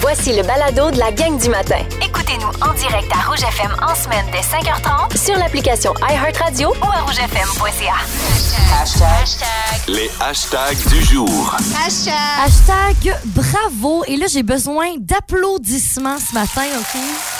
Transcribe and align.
Voici 0.00 0.34
le 0.34 0.42
balado 0.42 0.90
de 0.90 0.98
la 0.98 1.10
gang 1.10 1.38
du 1.40 1.48
matin. 1.48 1.78
Écoutez-nous 2.04 2.48
en 2.60 2.74
direct 2.74 3.10
à 3.12 3.28
Rouge 3.30 3.42
FM 3.42 3.74
en 3.82 3.94
semaine 3.94 4.26
dès 4.30 4.40
5h30 4.40 5.16
Sur 5.16 5.36
l'application 5.36 5.94
iHeartRadio 6.02 6.68
ou 6.68 6.84
à 6.84 7.00
rougefm.ca. 7.00 7.94
Les 9.88 10.10
hashtags 10.20 10.86
du 10.88 11.02
jour. 11.02 11.56
Hashtag 12.44 13.16
bravo. 13.24 14.04
Et 14.06 14.16
là, 14.16 14.26
j'ai 14.30 14.42
besoin 14.42 14.96
d'applaudissements 14.98 16.18
ce 16.18 16.34
matin, 16.34 16.66
OK? 16.78 17.35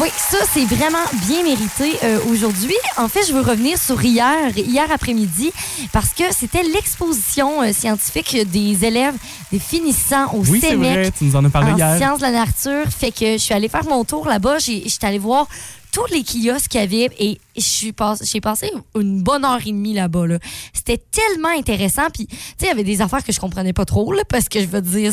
Oui, 0.00 0.08
ça, 0.16 0.38
c'est 0.52 0.64
vraiment 0.64 0.98
bien 1.28 1.44
mérité 1.44 1.96
euh, 2.02 2.18
aujourd'hui. 2.28 2.74
En 2.96 3.06
fait, 3.08 3.20
je 3.28 3.32
veux 3.32 3.42
revenir 3.42 3.78
sur 3.78 4.02
hier, 4.02 4.50
hier 4.56 4.90
après-midi, 4.90 5.52
parce 5.92 6.10
que 6.10 6.24
c'était 6.32 6.64
l'exposition 6.64 7.62
euh, 7.62 7.72
scientifique 7.72 8.36
des 8.50 8.84
élèves, 8.84 9.14
des 9.52 9.60
finissants 9.60 10.34
au 10.34 10.44
Oui, 10.44 10.60
CEMEC 10.60 10.90
vrai, 10.92 11.12
tu 11.16 11.24
nous 11.24 11.36
en 11.36 11.44
as 11.44 11.50
parlé 11.50 11.72
en 11.72 11.76
hier. 11.76 11.96
sciences 11.96 12.18
de 12.18 12.24
la 12.24 12.32
nature. 12.32 12.86
Fait 12.90 13.12
que 13.12 13.34
je 13.34 13.38
suis 13.38 13.54
allée 13.54 13.68
faire 13.68 13.84
mon 13.84 14.04
tour 14.04 14.26
là-bas. 14.26 14.58
J'étais 14.58 15.06
allée 15.06 15.18
voir 15.18 15.46
tous 15.92 16.06
les 16.10 16.24
kiosques 16.24 16.70
qu'il 16.72 16.80
y 16.80 16.82
avait 16.82 17.08
et 17.20 17.38
je 17.56 17.62
suis 17.62 17.92
pass- 17.92 18.20
j'ai 18.28 18.40
passé 18.40 18.68
une 18.96 19.22
bonne 19.22 19.44
heure 19.44 19.60
et 19.64 19.70
demie 19.70 19.94
là-bas. 19.94 20.26
Là. 20.26 20.38
C'était 20.72 21.00
tellement 21.12 21.56
intéressant. 21.56 22.10
Puis, 22.12 22.26
tu 22.26 22.34
sais, 22.34 22.54
il 22.62 22.66
y 22.66 22.70
avait 22.70 22.82
des 22.82 23.00
affaires 23.00 23.22
que 23.22 23.32
je 23.32 23.38
comprenais 23.38 23.72
pas 23.72 23.84
trop 23.84 24.12
là, 24.12 24.22
parce 24.28 24.48
que 24.48 24.58
je 24.60 24.66
veux 24.66 24.80
dire, 24.82 25.12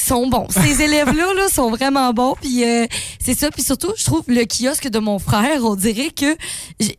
sont 0.00 0.26
bons. 0.28 0.46
Ces 0.50 0.82
élèves-là 0.82 1.34
là, 1.34 1.48
sont 1.48 1.70
vraiment 1.70 2.12
bons. 2.12 2.34
Puis, 2.40 2.64
euh, 2.64 2.86
c'est 3.18 3.38
ça. 3.38 3.50
Puis 3.50 3.62
surtout, 3.62 3.92
je 3.96 4.04
trouve 4.04 4.24
le 4.28 4.44
kiosque 4.44 4.88
de 4.88 4.98
mon 4.98 5.18
frère, 5.18 5.64
on 5.64 5.74
dirait 5.76 6.10
que 6.10 6.36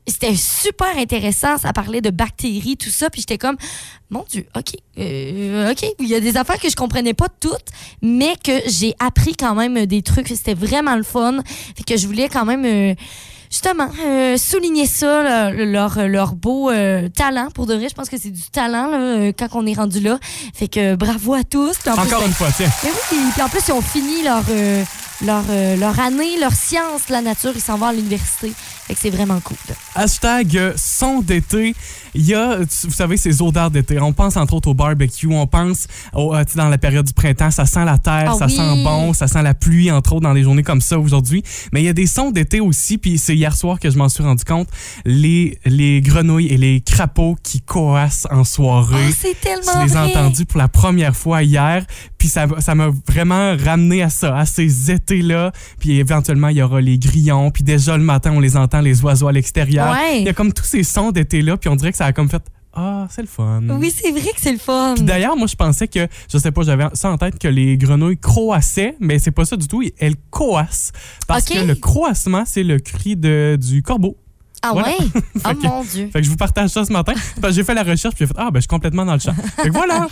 c'était 0.08 0.36
super 0.36 0.98
intéressant. 0.98 1.58
Ça 1.58 1.74
parlait 1.74 2.02
de 2.02 2.10
bactéries, 2.10 2.78
tout 2.78 2.90
ça. 2.90 3.10
Puis, 3.10 3.22
j'étais 3.22 3.38
comme, 3.38 3.58
mon 4.10 4.26
Dieu, 4.30 4.46
OK. 4.56 4.74
euh, 5.00 5.72
OK. 5.72 5.86
Il 6.00 6.08
y 6.08 6.16
a 6.16 6.20
des 6.20 6.38
affaires 6.38 6.60
que 6.60 6.70
je 6.70 6.76
comprenais 6.76 7.14
pas 7.14 7.28
toutes, 7.40 7.68
mais 8.02 8.36
que 8.44 8.52
j'ai 8.68 8.94
appris 9.00 9.36
quand 9.36 9.56
même 9.56 9.86
des 9.86 10.02
trucs. 10.02 10.28
C'était 10.28 10.54
vraiment 10.54 10.96
le 10.96 11.04
fun. 11.04 11.40
Fait 11.76 11.84
que 11.84 11.98
je 11.98 12.08
voulais 12.08 12.30
quand 12.30 12.46
même. 12.46 12.66
euh, 12.66 12.96
Justement, 13.52 13.90
euh, 14.06 14.38
souligner 14.38 14.86
ça, 14.86 15.24
là, 15.24 15.52
leur, 15.52 16.08
leur 16.08 16.36
beau 16.36 16.70
euh, 16.72 17.10
talent. 17.10 17.50
Pour 17.54 17.66
de 17.66 17.76
vrai, 17.76 17.90
je 17.90 17.94
pense 17.94 18.10
que 18.10 18.18
c'est 18.18 18.30
du 18.30 18.44
talent 18.50 18.88
là, 18.88 18.98
euh, 18.98 19.32
quand 19.38 19.48
on 19.54 19.66
est 19.66 19.74
rendu 19.74 20.00
là. 20.00 20.18
Fait 20.54 20.70
que 20.70 20.96
bravo 20.96 21.34
à 21.34 21.44
tous. 21.44 21.78
Puis 21.78 21.90
en 21.90 21.96
plus, 21.96 22.08
Encore 22.08 22.22
ben, 22.22 22.28
une 22.28 22.34
fois, 22.34 22.48
tiens. 22.56 22.70
mais 22.84 22.90
oui, 23.12 23.18
puis 23.34 23.42
en 23.42 23.50
plus, 23.50 23.60
ils 23.68 23.74
ont 23.74 23.82
fini 23.82 24.24
leur, 24.24 24.42
euh, 24.50 24.84
leur, 25.26 25.44
euh, 25.50 25.76
leur 25.78 26.00
année, 26.00 26.40
leur 26.40 26.54
science, 26.54 27.10
la 27.10 27.22
nature. 27.22 27.52
Ils 27.56 27.62
s'en 27.62 27.78
vont 27.78 27.88
à 27.88 27.94
l'université. 27.94 28.52
Fait 28.88 28.94
que 28.96 29.00
c'est 29.00 29.10
vraiment 29.10 29.40
cool. 29.42 29.58
Hashtag 29.96 30.58
euh, 30.58 30.74
son 30.76 31.22
d'été. 31.22 31.76
Il 32.14 32.26
y 32.26 32.34
a, 32.34 32.58
vous 32.58 32.92
savez, 32.92 33.16
ces 33.16 33.42
odeurs 33.42 33.72
d'été. 33.72 34.00
On 34.02 34.12
pense 34.12 34.36
entre 34.36 34.56
autres 34.56 34.70
au 34.70 34.74
barbecue. 34.74 35.28
On 35.28 35.48
pense 35.48 35.88
au, 36.14 36.36
euh, 36.36 36.44
dans 36.56 36.68
la 36.70 36.78
période 36.78 37.06
du 37.06 37.14
printemps. 37.14 37.52
Ça 37.52 37.66
sent 37.66 37.86
la 37.86 37.98
terre, 37.98 38.32
Ah 38.34 38.38
ça 38.38 38.46
oui. 38.48 38.56
sent 38.56 38.84
bon, 38.84 39.14
ça 39.14 39.28
sent 39.28 39.42
la 39.44 39.54
pluie, 39.54 39.92
entre 39.92 40.14
autres, 40.14 40.24
dans 40.24 40.34
des 40.34 40.44
journées 40.44 40.64
comme 40.64 40.82
ça 40.82 41.00
aujourd'hui. 41.00 41.44
Mais 41.72 41.82
il 41.82 41.86
y 41.86 41.90
a 41.90 41.94
des 41.94 42.08
sons 42.08 42.32
d'été 42.32 42.60
aussi. 42.60 42.98
Puis 42.98 43.18
c'est 43.18 43.36
hier 43.36 43.56
soir 43.56 43.80
que 43.80 43.90
je 43.90 43.98
m'en 43.98 44.10
suis 44.10 44.24
rendu 44.24 44.44
compte. 44.44 44.68
Les, 45.06 45.60
les 45.66 46.02
grenouilles 46.02 46.48
et 46.48 46.58
les 46.58 46.82
crapauds 46.82 47.38
qui 47.44 47.62
coassent 47.62 48.28
en 48.32 48.44
soirée. 48.44 49.08
Oh, 49.10 49.14
c'est 49.18 49.40
tellement 49.40 49.72
Je 49.82 49.88
les 49.88 49.94
ai 49.94 49.98
entendus 50.00 50.46
pour 50.46 50.58
la 50.60 50.68
première 50.68 51.16
fois 51.16 51.44
hier, 51.44 51.86
puis 52.22 52.28
ça 52.28 52.46
ça 52.60 52.76
m'a 52.76 52.90
vraiment 53.08 53.58
ramené 53.58 54.04
à 54.04 54.12
ça, 54.12 54.38
à 54.38 54.46
ces 54.46 54.92
étés-là. 54.92 55.52
Puis 55.80 55.98
éventuellement, 55.98 56.50
il 56.50 56.58
y 56.58 56.62
aura 56.62 56.80
les 56.80 57.00
grillons, 57.00 57.50
puis 57.50 57.64
déjà 57.64 57.98
le 57.98 58.04
matin, 58.04 58.32
on 58.36 58.40
les 58.40 58.56
entend, 58.58 58.80
les 58.80 59.02
oiseaux 59.02 59.28
à 59.28 59.32
l'extérieur. 59.32 59.92
Ouais. 59.92 60.20
Il 60.20 60.26
y 60.26 60.30
a 60.30 60.34
comme 60.34 60.54
tous 60.54 60.66
ces 60.66 60.84
sons 60.84 61.10
d'été-là, 61.12 61.58
puis 61.58 61.68
on 61.68 61.76
dirait 61.76 61.90
que 61.92 61.98
ça 61.98 62.06
a 62.06 62.14
comme 62.14 62.30
fait 62.30 62.44
Ah, 62.76 63.08
c'est 63.10 63.24
le 63.24 63.28
fun. 63.28 63.62
Oui, 63.72 63.92
c'est 63.92 64.12
vrai 64.12 64.22
que 64.36 64.40
c'est 64.40 64.52
le 64.52 64.60
fun. 64.60 64.94
Puis 64.98 65.04
d'ailleurs, 65.04 65.36
moi, 65.36 65.48
je 65.48 65.56
pensais 65.56 65.88
que, 65.88 66.08
je 66.32 66.38
sais 66.38 66.52
pas, 66.52 66.62
j'avais 66.62 66.86
ça 66.94 67.10
en 67.10 67.18
tête 67.18 67.40
que 67.40 67.48
les 67.48 67.76
grenouilles 67.76 68.20
croassaient, 68.20 68.96
mais 69.00 69.18
c'est 69.18 69.32
pas 69.32 69.46
ça 69.46 69.56
du 69.58 69.68
tout. 69.68 69.82
Elles 69.98 70.16
coassent. 70.30 70.92
Parce 71.28 71.46
que 71.46 71.58
le 71.66 71.74
croassement, 71.74 72.44
c'est 72.46 72.64
le 72.64 72.78
cri 72.78 73.16
de, 73.16 73.58
du 73.60 73.82
corbeau. 73.82 74.16
Ah 74.64 74.74
Voilà. 74.74 74.90
ouais? 74.90 74.96
oh 75.44 75.50
que- 75.56 75.68
mon 75.68 75.84
Dieu. 75.84 76.10
Fait 76.14 76.20
que 76.20 76.26
je 76.26 76.30
vous 76.30 76.36
partage 76.38 76.70
ça 76.70 76.86
ce 76.86 76.94
matin. 76.94 77.14
J'ai 77.50 77.64
fait 77.64 77.74
la 77.74 77.82
recherche, 77.82 78.14
puis 78.14 78.26
j'ai 78.26 78.28
fait 78.28 78.36
Ah, 78.38 78.52
ben, 78.52 78.58
je 78.58 78.62
suis 78.62 78.68
complètement 78.68 79.06
dans 79.06 79.14
le 79.16 79.20
champ. 79.20 79.34
Fait 79.56 79.70
que 79.70 79.74
voilà. 79.74 80.08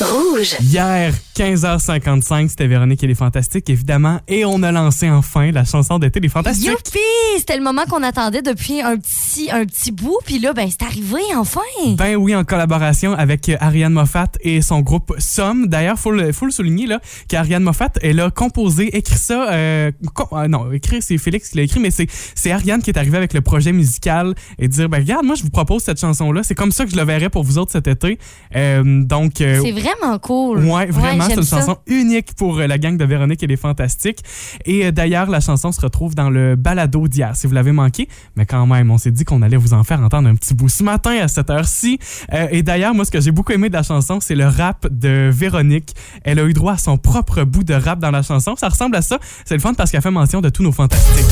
Rouge. 0.00 0.56
Hier, 0.60 1.12
15h55, 1.36 2.48
c'était 2.48 2.66
Véronique 2.66 3.02
et 3.02 3.06
les 3.06 3.14
Fantastiques, 3.14 3.68
évidemment. 3.68 4.20
Et 4.28 4.44
on 4.44 4.62
a 4.62 4.70
lancé 4.70 5.10
enfin 5.10 5.50
la 5.50 5.64
chanson 5.64 5.98
d'été 5.98 6.20
des 6.20 6.28
Fantastiques. 6.28 6.68
Youpi! 6.68 6.98
C'était 7.38 7.56
le 7.56 7.62
moment 7.62 7.84
qu'on 7.84 8.02
attendait 8.02 8.42
depuis 8.42 8.80
un 8.80 8.96
petit, 8.96 9.50
un 9.50 9.64
petit 9.64 9.90
bout. 9.90 10.18
Puis 10.24 10.38
là, 10.38 10.52
ben, 10.52 10.68
c'est 10.70 10.82
arrivé 10.84 11.20
enfin. 11.36 11.60
Ben 11.96 12.16
oui, 12.16 12.34
en 12.34 12.44
collaboration 12.44 13.12
avec 13.12 13.48
euh, 13.48 13.56
Ariane 13.60 13.92
Moffat 13.92 14.28
et 14.40 14.62
son 14.62 14.80
groupe 14.80 15.14
Somme. 15.18 15.66
D'ailleurs, 15.66 15.98
faut 15.98 16.12
le, 16.12 16.32
faut 16.32 16.44
le 16.44 16.52
souligner 16.52 16.86
là, 16.86 17.00
qu'Ariane 17.28 17.62
Moffat, 17.62 17.90
elle 18.02 18.20
a 18.20 18.30
composé, 18.30 18.96
écrit 18.96 19.18
ça. 19.18 19.52
Euh, 19.52 19.90
euh, 20.32 20.48
non, 20.48 20.72
écrit 20.72 21.02
c'est 21.02 21.18
Félix 21.18 21.50
qui 21.50 21.56
l'a 21.56 21.64
écrit, 21.64 21.80
mais 21.80 21.90
c'est 21.90 22.06
c'est 22.34 22.50
Ariane 22.52 22.82
qui 22.82 22.90
est 22.90 22.98
arrivée 22.98 23.16
avec 23.16 23.34
le 23.34 23.40
projet 23.40 23.72
musical 23.72 24.34
et 24.58 24.68
dire 24.68 24.88
ben 24.88 24.98
regarde, 24.98 25.24
moi 25.24 25.34
je 25.34 25.42
vous 25.42 25.50
propose 25.50 25.82
cette 25.82 26.00
chanson 26.00 26.32
là. 26.32 26.42
C'est 26.42 26.54
comme 26.54 26.72
ça 26.72 26.84
que 26.84 26.90
je 26.90 26.96
le 26.96 27.04
verrais 27.04 27.30
pour 27.30 27.42
vous 27.42 27.58
autres 27.58 27.72
cet 27.72 27.86
été. 27.88 28.18
Euh, 28.54 29.02
donc 29.04 29.34
C'est 29.38 29.70
vraiment 29.96 30.18
cool. 30.18 30.64
Ouais, 30.64 30.86
vraiment, 30.86 31.24
c'est 31.26 31.34
une 31.36 31.42
ça. 31.42 31.58
chanson 31.58 31.78
unique 31.86 32.34
pour 32.34 32.58
euh, 32.58 32.66
la 32.66 32.78
gang 32.78 32.96
de 32.96 33.04
Véronique 33.04 33.42
et 33.42 33.46
les 33.46 33.56
Fantastiques. 33.56 34.20
Et 34.64 34.86
euh, 34.86 34.92
d'ailleurs, 34.92 35.30
la 35.30 35.40
chanson 35.40 35.72
se 35.72 35.80
retrouve 35.80 36.14
dans 36.14 36.30
le 36.30 36.56
balado 36.56 37.08
d'hier, 37.08 37.34
si 37.34 37.46
vous 37.46 37.54
l'avez 37.54 37.72
manqué. 37.72 38.08
Mais 38.36 38.46
quand 38.46 38.66
même, 38.66 38.90
on 38.90 38.98
s'est 38.98 39.10
dit 39.10 39.24
qu'on 39.24 39.42
allait 39.42 39.56
vous 39.56 39.74
en 39.74 39.84
faire 39.84 40.00
entendre 40.00 40.28
un 40.28 40.34
petit 40.34 40.54
bout 40.54 40.68
ce 40.68 40.82
matin 40.82 41.16
à 41.20 41.28
cette 41.28 41.50
heure-ci. 41.50 41.98
Euh, 42.32 42.48
et 42.50 42.62
d'ailleurs, 42.62 42.94
moi, 42.94 43.04
ce 43.04 43.10
que 43.10 43.20
j'ai 43.20 43.32
beaucoup 43.32 43.52
aimé 43.52 43.68
de 43.68 43.74
la 43.74 43.82
chanson, 43.82 44.18
c'est 44.20 44.34
le 44.34 44.46
rap 44.46 44.86
de 44.90 45.30
Véronique. 45.32 45.94
Elle 46.24 46.38
a 46.38 46.44
eu 46.44 46.52
droit 46.52 46.74
à 46.74 46.78
son 46.78 46.98
propre 46.98 47.44
bout 47.44 47.64
de 47.64 47.74
rap 47.74 47.98
dans 47.98 48.10
la 48.10 48.22
chanson. 48.22 48.54
Ça 48.56 48.68
ressemble 48.68 48.96
à 48.96 49.02
ça. 49.02 49.18
C'est 49.44 49.54
le 49.54 49.60
fun 49.60 49.74
parce 49.74 49.90
qu'elle 49.90 50.02
fait 50.02 50.10
mention 50.10 50.40
de 50.40 50.48
tous 50.48 50.62
nos 50.62 50.72
fantastiques. 50.72 51.24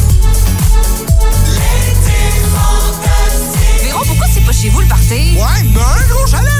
Véro, 3.82 4.04
pourquoi 4.04 4.26
c'est 4.32 4.44
pas 4.44 4.52
chez 4.52 4.68
vous 4.70 4.80
le 4.80 4.86
party? 4.86 5.36
Ouais, 5.36 5.68
ben 5.74 5.80
un 5.80 6.08
gros 6.08 6.26
chalet 6.26 6.55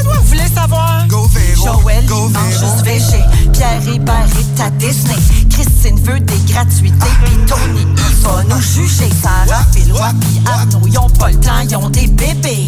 Philroy, 10.07 10.13
puis 10.21 10.41
Arnaud, 10.47 10.87
ils 10.87 10.99
ont 10.99 11.09
pas 11.09 11.31
le 11.31 11.41
temps, 11.41 11.61
ils 11.69 11.77
ont 11.77 11.91
des 11.91 12.07
bébés. 12.07 12.67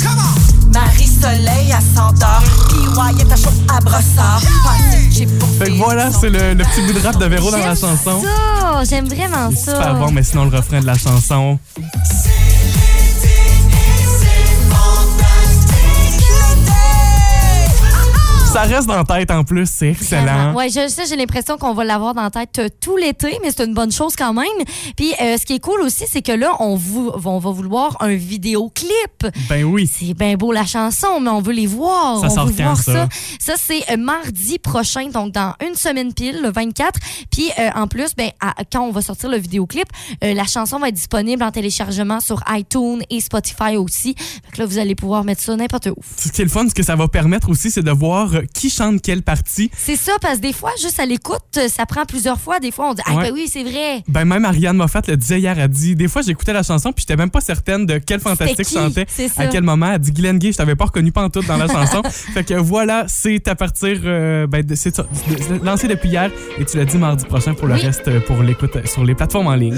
Marie-Soleil 0.73 1.73
à 1.73 1.81
s'endort. 1.81 2.43
Puis 2.69 2.89
Wyatt 2.97 3.33
à 3.33 3.37
chaud 3.37 3.51
à 3.69 3.81
brossard. 3.81 4.43
Fait 5.59 5.67
que 5.67 5.77
voilà, 5.79 6.13
c'est 6.13 6.31
le, 6.31 6.55
le 6.55 6.65
petit 6.65 6.83
bout 6.83 6.93
de 6.93 7.05
rap 7.05 7.19
de 7.19 7.27
Véro 7.27 7.51
dans 7.51 7.59
la 7.59 7.75
J'aime 7.75 7.77
chanson. 7.77 8.23
Ça, 8.23 8.85
j'aime 8.85 9.09
vraiment 9.09 9.51
ça. 9.51 9.75
Super 9.77 9.95
bon, 9.97 10.11
mais 10.13 10.23
sinon, 10.23 10.45
le 10.45 10.57
refrain 10.57 10.81
de 10.81 10.87
la 10.87 10.97
chanson. 10.97 11.59
Ça 18.53 18.63
reste 18.63 18.89
dans 18.89 18.97
la 18.97 19.05
tête 19.05 19.31
en 19.31 19.45
plus, 19.45 19.69
c'est 19.71 19.91
excellent. 19.91 20.55
Ouais, 20.55 20.69
je 20.71 20.89
sais, 20.89 21.05
j'ai 21.07 21.17
l'impression 21.17 21.59
qu'on 21.59 21.75
va 21.75 21.85
l'avoir 21.85 22.15
dans 22.15 22.23
la 22.23 22.31
tête 22.31 22.59
euh, 22.59 22.69
tout 22.81 22.97
l'été, 22.97 23.39
mais 23.43 23.51
c'est 23.55 23.65
une 23.65 23.75
bonne 23.75 23.93
chose 23.93 24.17
quand 24.17 24.33
même. 24.33 24.47
Puis 24.97 25.13
euh, 25.21 25.37
ce 25.39 25.45
qui 25.45 25.55
est 25.55 25.59
cool 25.61 25.81
aussi, 25.83 26.05
c'est 26.11 26.23
que 26.23 26.33
là, 26.33 26.57
on, 26.59 26.75
vous, 26.75 27.13
on 27.25 27.39
va 27.39 27.51
vouloir 27.51 27.97
un 28.01 28.15
vidéoclip. 28.15 29.27
Ben 29.51 29.65
oui. 29.65 29.87
C'est 29.87 30.15
bien 30.15 30.35
beau 30.37 30.51
la 30.51 30.65
chanson, 30.65 31.21
mais 31.21 31.29
on 31.29 31.41
veut 31.43 31.53
les 31.53 31.67
voir. 31.67 32.21
Ça 32.21 32.27
on 32.27 32.31
sort 32.31 32.47
veut 32.47 32.55
quand, 32.57 32.65
voir 32.65 32.77
ça? 32.79 32.93
ça? 32.93 33.09
Ça, 33.39 33.55
c'est 33.59 33.83
euh, 33.93 33.97
mardi 33.99 34.59
prochain, 34.59 35.09
donc 35.09 35.33
dans 35.33 35.53
une 35.69 35.75
semaine 35.75 36.13
pile, 36.15 36.41
le 36.43 36.51
24. 36.51 36.99
Puis 37.31 37.51
euh, 37.59 37.69
en 37.77 37.87
plus, 37.87 38.15
ben, 38.17 38.31
à- 38.41 38.55
quand 38.73 38.81
on 38.81 38.91
va 38.93 39.03
sortir 39.03 39.29
le 39.29 39.37
vidéoclip, 39.37 39.87
euh, 40.25 40.33
la 40.35 40.45
chanson 40.45 40.79
va 40.79 40.89
être 40.89 40.95
disponible 40.95 41.43
en 41.45 41.51
téléchargement 41.53 42.19
sur 42.21 42.43
iTunes 42.49 43.03
et 43.11 43.21
Spotify 43.21 43.77
aussi. 43.77 44.15
Que 44.53 44.59
là, 44.61 44.67
vous 44.67 44.79
allez 44.79 44.95
pouvoir 44.95 45.23
mettre 45.23 45.43
ça 45.43 45.55
n'importe 45.55 45.87
où. 45.89 45.97
Ce 46.17 46.33
qui 46.33 46.41
est 46.41 46.45
le 46.47 46.51
fun, 46.51 46.67
ce 46.69 46.75
que 46.75 46.83
ça 46.83 46.97
va 46.97 47.09
permettre 47.09 47.51
aussi, 47.51 47.71
c'est 47.71 47.83
de 47.83 47.91
voir 47.93 48.31
euh, 48.39 48.43
qui 48.55 48.71
chante 48.71 49.03
quelle 49.03 49.23
partie. 49.23 49.71
C'est 49.77 49.97
ça, 49.97 50.13
parce 50.21 50.37
que 50.37 50.43
des 50.43 50.53
fois, 50.53 50.71
juste 50.81 50.99
à 51.01 51.07
l'écoute, 51.07 51.59
ça 51.69 51.87
prend 51.87 52.05
plusieurs 52.05 52.41
fois. 52.41 52.59
Des 52.61 52.71
fois, 52.71 52.91
on 52.91 52.95
dit, 52.95 53.03
ah, 53.07 53.15
Ouais. 53.17 53.25
ben 53.25 53.35
oui, 53.35 53.49
c'est 53.53 53.63
vrai. 53.65 54.03
Ben 54.09 54.25
même 54.25 54.45
Ariane 54.45 54.77
Moffat 54.77 55.03
le 55.09 55.17
disait 55.17 55.39
hier, 55.41 55.59
elle 55.59 55.69
dit, 55.69 55.95
des 55.97 56.09
fois 56.09 56.23
j'écoutais 56.23 56.53
la 56.53 56.63
chanson 56.63 56.93
puis 56.93 57.03
j'étais 57.03 57.17
même 57.17 57.31
pas 57.31 57.41
certaine 57.41 57.87
de 57.87 57.99
quel 57.99 58.21
fantastique 58.21 58.69
chantait, 58.69 59.07
à 59.37 59.47
quel 59.47 59.63
moment. 59.63 59.93
Elle 59.93 59.99
dit 60.01 60.13
Glenn 60.13 60.39
Gay, 60.39 60.53
je 60.53 60.57
t'avais 60.59 60.77
pas 60.77 60.87
reconnu 60.87 61.13
pas 61.13 61.23
en 61.25 61.31
tout 61.31 61.43
dans 61.43 61.57
la 61.57 61.69
chanson. 61.69 62.03
fait 62.35 62.45
que 62.45 62.55
voilà, 62.55 63.05
c'est 63.09 63.47
à 63.49 63.55
partir, 63.55 64.01
euh, 64.05 64.47
ben 64.47 64.63
de- 64.65 64.75
c'est 64.75 64.95
ça, 64.95 65.05
de- 65.29 65.59
de- 65.59 65.65
lancé 65.65 65.89
depuis 65.89 66.09
hier 66.11 66.31
et 66.59 66.65
tu 66.65 66.77
l'as 66.77 66.85
dit 66.85 66.97
mardi 66.99 67.25
prochain 67.25 67.55
pour 67.55 67.67
le 67.67 67.75
Oui. 67.75 67.81
reste, 67.83 68.09
euh, 68.09 68.21
pour 68.21 68.43
l'écoute 68.43 68.77
euh, 68.77 68.83
sur 68.87 69.05
les 69.05 69.15
plateformes 69.15 69.47
en 69.49 69.55
ligne. 69.55 69.77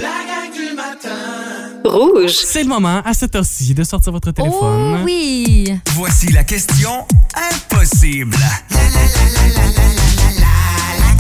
Rouge. 1.85 2.33
C'est 2.33 2.63
le 2.63 2.69
moment, 2.69 3.01
à 3.05 3.15
cette 3.15 3.35
heure-ci, 3.35 3.75
de 3.75 3.85
sortir 3.85 4.13
votre 4.13 4.31
téléphone. 4.33 4.99
Oh 5.01 5.05
oui! 5.05 5.73
Voici 5.95 6.31
la 6.33 6.45
question 6.45 7.07
impossible. 7.35 8.37
La, 8.71 8.79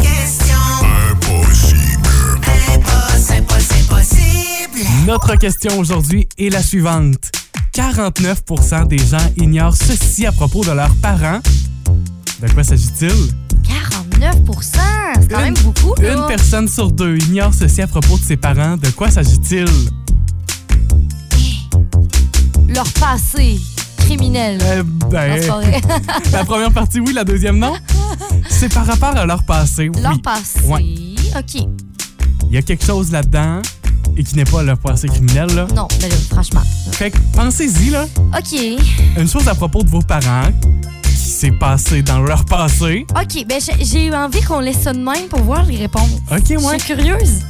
question 0.02 0.56
impossible. 1.10 2.08
Impossible, 2.74 3.38
impossible, 3.38 3.94
impossible. 3.94 5.06
Notre 5.06 5.36
question 5.36 5.78
aujourd'hui 5.78 6.28
est 6.38 6.50
la 6.50 6.62
suivante. 6.62 7.30
49 7.72 8.42
des 8.88 8.98
gens 8.98 9.18
ignorent 9.36 9.76
ceci 9.76 10.26
à 10.26 10.32
propos 10.32 10.64
de 10.64 10.72
leurs 10.72 10.94
parents. 10.96 11.40
De 12.42 12.52
quoi 12.52 12.64
s'agit-il? 12.64 13.08
49 13.66 14.36
C'est 14.60 15.28
quand 15.30 15.40
même 15.40 15.54
beaucoup. 15.62 15.94
Une 16.02 16.26
personne 16.26 16.68
sur 16.68 16.90
deux 16.90 17.16
ignore 17.18 17.54
ceci 17.54 17.82
à 17.82 17.86
propos 17.86 18.18
de 18.18 18.24
ses 18.24 18.36
parents. 18.36 18.76
De 18.76 18.90
quoi 18.90 19.10
s'agit-il? 19.10 19.66
Leur 22.68 22.90
passé 22.94 23.58
criminel. 23.98 24.58
Euh, 24.62 24.82
ben, 25.10 25.40
la 26.32 26.44
première 26.44 26.72
partie, 26.72 27.00
oui, 27.00 27.12
la 27.12 27.24
deuxième, 27.24 27.58
non? 27.58 27.74
C'est 28.48 28.72
par 28.72 28.86
rapport 28.86 29.16
à 29.16 29.26
leur 29.26 29.42
passé, 29.44 29.88
oui. 29.88 30.00
Leur 30.00 30.20
passé. 30.20 30.60
Ouais. 30.66 30.82
OK. 31.38 31.66
Il 32.48 32.54
y 32.54 32.56
a 32.58 32.62
quelque 32.62 32.84
chose 32.84 33.12
là-dedans 33.12 33.60
et 34.16 34.24
qui 34.24 34.34
n'est 34.36 34.44
pas 34.44 34.62
leur 34.62 34.78
passé 34.78 35.08
criminel, 35.08 35.54
là. 35.54 35.66
Non, 35.74 35.86
mais 36.00 36.08
là, 36.08 36.14
franchement. 36.30 36.62
Fait 36.92 37.10
que 37.10 37.18
pensez-y, 37.34 37.90
là. 37.90 38.06
OK. 38.36 38.60
Une 39.16 39.28
chose 39.28 39.46
à 39.48 39.54
propos 39.54 39.82
de 39.82 39.88
vos 39.88 40.00
parents 40.02 40.50
qui 41.04 41.10
s'est 41.16 41.52
passé 41.52 42.02
dans 42.02 42.20
leur 42.20 42.44
passé. 42.44 43.06
OK, 43.10 43.46
ben 43.46 43.60
j'ai- 43.80 44.06
eu 44.06 44.14
envie 44.14 44.42
qu'on 44.42 44.60
laisse 44.60 44.80
ça 44.82 44.92
de 44.92 44.98
même 44.98 45.28
pour 45.28 45.40
voir 45.42 45.64
les 45.64 45.76
réponses. 45.76 46.10
OK, 46.32 46.40
Je 46.48 46.54
ouais. 46.56 46.78
suis 46.78 46.94
curieuse 46.94 47.40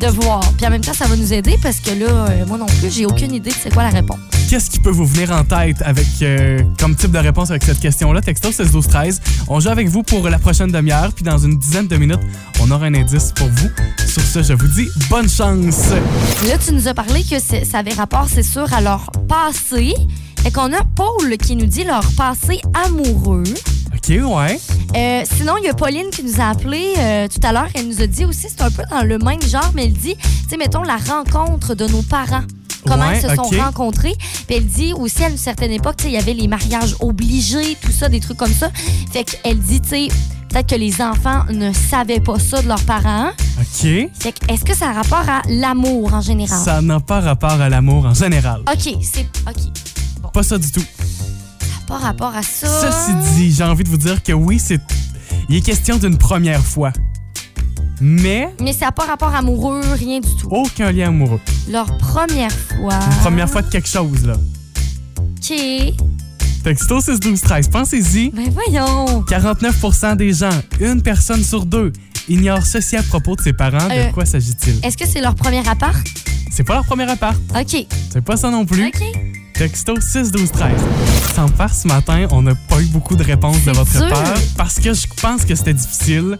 de 0.00 0.06
voir. 0.06 0.40
Puis 0.56 0.66
en 0.66 0.70
même 0.70 0.80
temps, 0.80 0.94
ça 0.94 1.06
va 1.06 1.16
nous 1.16 1.32
aider 1.32 1.58
parce 1.62 1.80
que 1.80 1.90
là, 1.90 2.06
euh, 2.06 2.46
moi 2.46 2.58
non 2.58 2.66
plus, 2.66 2.90
j'ai 2.90 3.06
aucune 3.06 3.34
idée 3.34 3.50
de 3.50 3.54
c'est 3.54 3.72
quoi 3.72 3.82
la 3.82 3.90
réponse. 3.90 4.18
Qu'est-ce 4.48 4.70
qui 4.70 4.78
peut 4.78 4.90
vous 4.90 5.04
venir 5.04 5.30
en 5.30 5.44
tête 5.44 5.82
avec 5.84 6.06
euh, 6.22 6.62
comme 6.78 6.94
type 6.96 7.10
de 7.10 7.18
réponse 7.18 7.50
avec 7.50 7.64
cette 7.64 7.80
question-là? 7.80 8.20
Texto 8.20 8.50
16 8.50 8.70
12 8.70 8.88
13. 8.88 9.20
On 9.48 9.60
joue 9.60 9.68
avec 9.68 9.88
vous 9.88 10.02
pour 10.02 10.28
la 10.28 10.38
prochaine 10.38 10.70
demi-heure, 10.70 11.12
puis 11.12 11.24
dans 11.24 11.38
une 11.38 11.58
dizaine 11.58 11.86
de 11.86 11.96
minutes, 11.96 12.20
on 12.60 12.70
aura 12.70 12.86
un 12.86 12.94
indice 12.94 13.32
pour 13.32 13.48
vous. 13.48 13.68
Sur 14.06 14.22
ce, 14.22 14.42
je 14.42 14.54
vous 14.54 14.68
dis 14.68 14.88
bonne 15.10 15.28
chance. 15.28 15.90
Là, 16.46 16.56
tu 16.64 16.72
nous 16.72 16.88
as 16.88 16.94
parlé 16.94 17.22
que 17.24 17.38
ça 17.38 17.78
avait 17.78 17.92
rapport, 17.92 18.26
c'est 18.32 18.42
sûr, 18.42 18.72
à 18.72 18.80
leur 18.80 19.10
passé. 19.28 19.94
Fait 20.42 20.50
qu'on 20.50 20.72
a 20.72 20.82
Paul 20.94 21.36
qui 21.36 21.56
nous 21.56 21.66
dit 21.66 21.84
leur 21.84 22.04
passé 22.16 22.60
amoureux. 22.86 23.44
OK, 24.08 24.22
ouais. 24.24 24.58
Euh, 24.96 25.22
sinon, 25.36 25.56
il 25.58 25.64
y 25.64 25.68
a 25.68 25.74
Pauline 25.74 26.08
qui 26.10 26.24
nous 26.24 26.40
a 26.40 26.48
appelé 26.48 26.94
euh, 26.98 27.28
tout 27.28 27.46
à 27.46 27.52
l'heure. 27.52 27.68
Elle 27.74 27.88
nous 27.88 28.00
a 28.00 28.06
dit 28.06 28.24
aussi, 28.24 28.46
c'est 28.48 28.62
un 28.62 28.70
peu 28.70 28.82
dans 28.90 29.02
le 29.02 29.18
même 29.18 29.42
genre, 29.42 29.70
mais 29.74 29.84
elle 29.84 29.92
dit, 29.92 30.16
tu 30.16 30.48
sais, 30.48 30.56
mettons, 30.56 30.82
la 30.82 30.96
rencontre 30.96 31.74
de 31.74 31.86
nos 31.86 32.00
parents. 32.00 32.42
Comment 32.86 33.08
Ouais, 33.08 33.20
ils 33.20 33.28
se 33.28 33.34
sont 33.34 33.42
rencontrés. 33.42 34.14
Puis 34.46 34.56
elle 34.56 34.66
dit 34.66 34.94
aussi, 34.94 35.24
à 35.24 35.28
une 35.28 35.36
certaine 35.36 35.72
époque, 35.72 35.96
tu 35.98 36.04
sais, 36.04 36.10
il 36.10 36.14
y 36.14 36.16
avait 36.16 36.32
les 36.32 36.48
mariages 36.48 36.96
obligés, 37.00 37.76
tout 37.82 37.92
ça, 37.92 38.08
des 38.08 38.20
trucs 38.20 38.38
comme 38.38 38.52
ça. 38.52 38.70
Fait 39.12 39.24
qu'elle 39.24 39.58
dit, 39.58 39.80
tu 39.82 39.88
sais, 39.88 40.08
peut-être 40.48 40.70
que 40.70 40.76
les 40.76 41.02
enfants 41.02 41.44
ne 41.52 41.70
savaient 41.74 42.20
pas 42.20 42.38
ça 42.38 42.62
de 42.62 42.68
leurs 42.68 42.84
parents. 42.84 43.28
OK. 43.60 43.82
Fait 43.82 44.32
que, 44.32 44.52
est-ce 44.52 44.64
que 44.64 44.74
ça 44.74 44.88
a 44.88 44.92
rapport 44.94 45.28
à 45.28 45.42
l'amour 45.50 46.14
en 46.14 46.22
général? 46.22 46.58
Ça 46.64 46.80
n'a 46.80 47.00
pas 47.00 47.20
rapport 47.20 47.60
à 47.60 47.68
l'amour 47.68 48.06
en 48.06 48.14
général. 48.14 48.62
OK, 48.72 48.94
c'est. 49.02 49.26
OK. 49.46 50.32
Pas 50.32 50.42
ça 50.42 50.56
du 50.56 50.72
tout. 50.72 50.84
Pas 51.88 51.96
rapport 51.96 52.36
à 52.36 52.42
ça. 52.42 52.66
Ceci 52.68 53.14
dit, 53.34 53.50
j'ai 53.52 53.64
envie 53.64 53.82
de 53.82 53.88
vous 53.88 53.96
dire 53.96 54.22
que 54.22 54.32
oui, 54.32 54.58
c'est. 54.62 54.78
Il 55.48 55.56
est 55.56 55.60
question 55.62 55.96
d'une 55.96 56.18
première 56.18 56.62
fois. 56.62 56.92
Mais 58.00 58.54
Mais 58.60 58.74
ça 58.74 58.86
n'a 58.86 58.92
pas 58.92 59.06
rapport 59.06 59.34
amoureux, 59.34 59.80
rien 59.94 60.20
du 60.20 60.28
tout. 60.36 60.48
aucun 60.50 60.92
lien 60.92 61.08
amoureux. 61.08 61.40
Leur 61.68 61.86
première 61.96 62.52
fois. 62.52 62.94
Une 62.94 63.16
première 63.22 63.48
fois 63.48 63.62
de 63.62 63.70
quelque 63.70 63.88
chose, 63.88 64.26
là. 64.26 64.34
OK. 65.18 65.94
Texto 66.62 67.00
6 67.00 67.20
12 67.20 67.40
13. 67.40 67.68
Pensez-y. 67.68 68.30
Ben 68.32 68.50
voyons. 68.52 69.22
49% 69.22 70.16
des 70.16 70.34
gens, 70.34 70.50
une 70.80 71.00
personne 71.00 71.42
sur 71.42 71.64
deux, 71.64 71.92
ignore 72.28 72.66
ceci 72.66 72.96
à 72.96 73.02
propos 73.02 73.34
de 73.34 73.40
ses 73.40 73.54
parents. 73.54 73.88
Euh, 73.90 74.08
de 74.08 74.12
quoi 74.12 74.26
s'agit-il? 74.26 74.84
Est-ce 74.84 74.96
que 74.98 75.06
c'est 75.06 75.22
leur 75.22 75.34
premier 75.34 75.66
appart? 75.66 76.06
C'est 76.52 76.64
pas 76.64 76.74
leur 76.74 76.84
premier 76.84 77.08
appart. 77.10 77.38
OK. 77.58 77.86
C'est 78.12 78.20
pas 78.22 78.36
ça 78.36 78.50
non 78.50 78.66
plus. 78.66 78.86
OK. 78.88 79.02
Texto 79.54 79.94
6 79.98 80.30
12 80.30 80.52
13. 80.52 80.72
Sans 81.38 81.46
faire 81.46 81.72
ce 81.72 81.86
matin, 81.86 82.26
on 82.32 82.42
n'a 82.42 82.56
pas 82.56 82.80
eu 82.80 82.86
beaucoup 82.86 83.14
de 83.14 83.22
réponses 83.22 83.64
de 83.64 83.70
votre 83.70 84.08
part 84.08 84.34
parce 84.56 84.80
que 84.80 84.92
je 84.92 85.06
pense 85.22 85.44
que 85.44 85.54
c'était 85.54 85.72
difficile. 85.72 86.36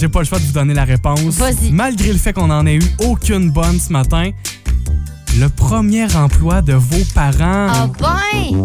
J'ai 0.00 0.08
pas 0.08 0.20
le 0.20 0.24
choix 0.24 0.38
de 0.38 0.44
vous 0.44 0.52
donner 0.52 0.72
la 0.72 0.84
réponse. 0.84 1.34
Vas-y. 1.34 1.70
Malgré 1.72 2.10
le 2.10 2.18
fait 2.18 2.32
qu'on 2.32 2.48
en 2.48 2.64
ait 2.64 2.76
eu 2.76 2.82
aucune 3.04 3.50
bonne 3.50 3.78
ce 3.78 3.92
matin, 3.92 4.30
le 5.38 5.50
premier 5.50 6.06
emploi 6.16 6.62
de 6.62 6.72
vos 6.72 7.04
parents. 7.14 7.68
Ah 7.70 7.86
ben! 8.00 8.56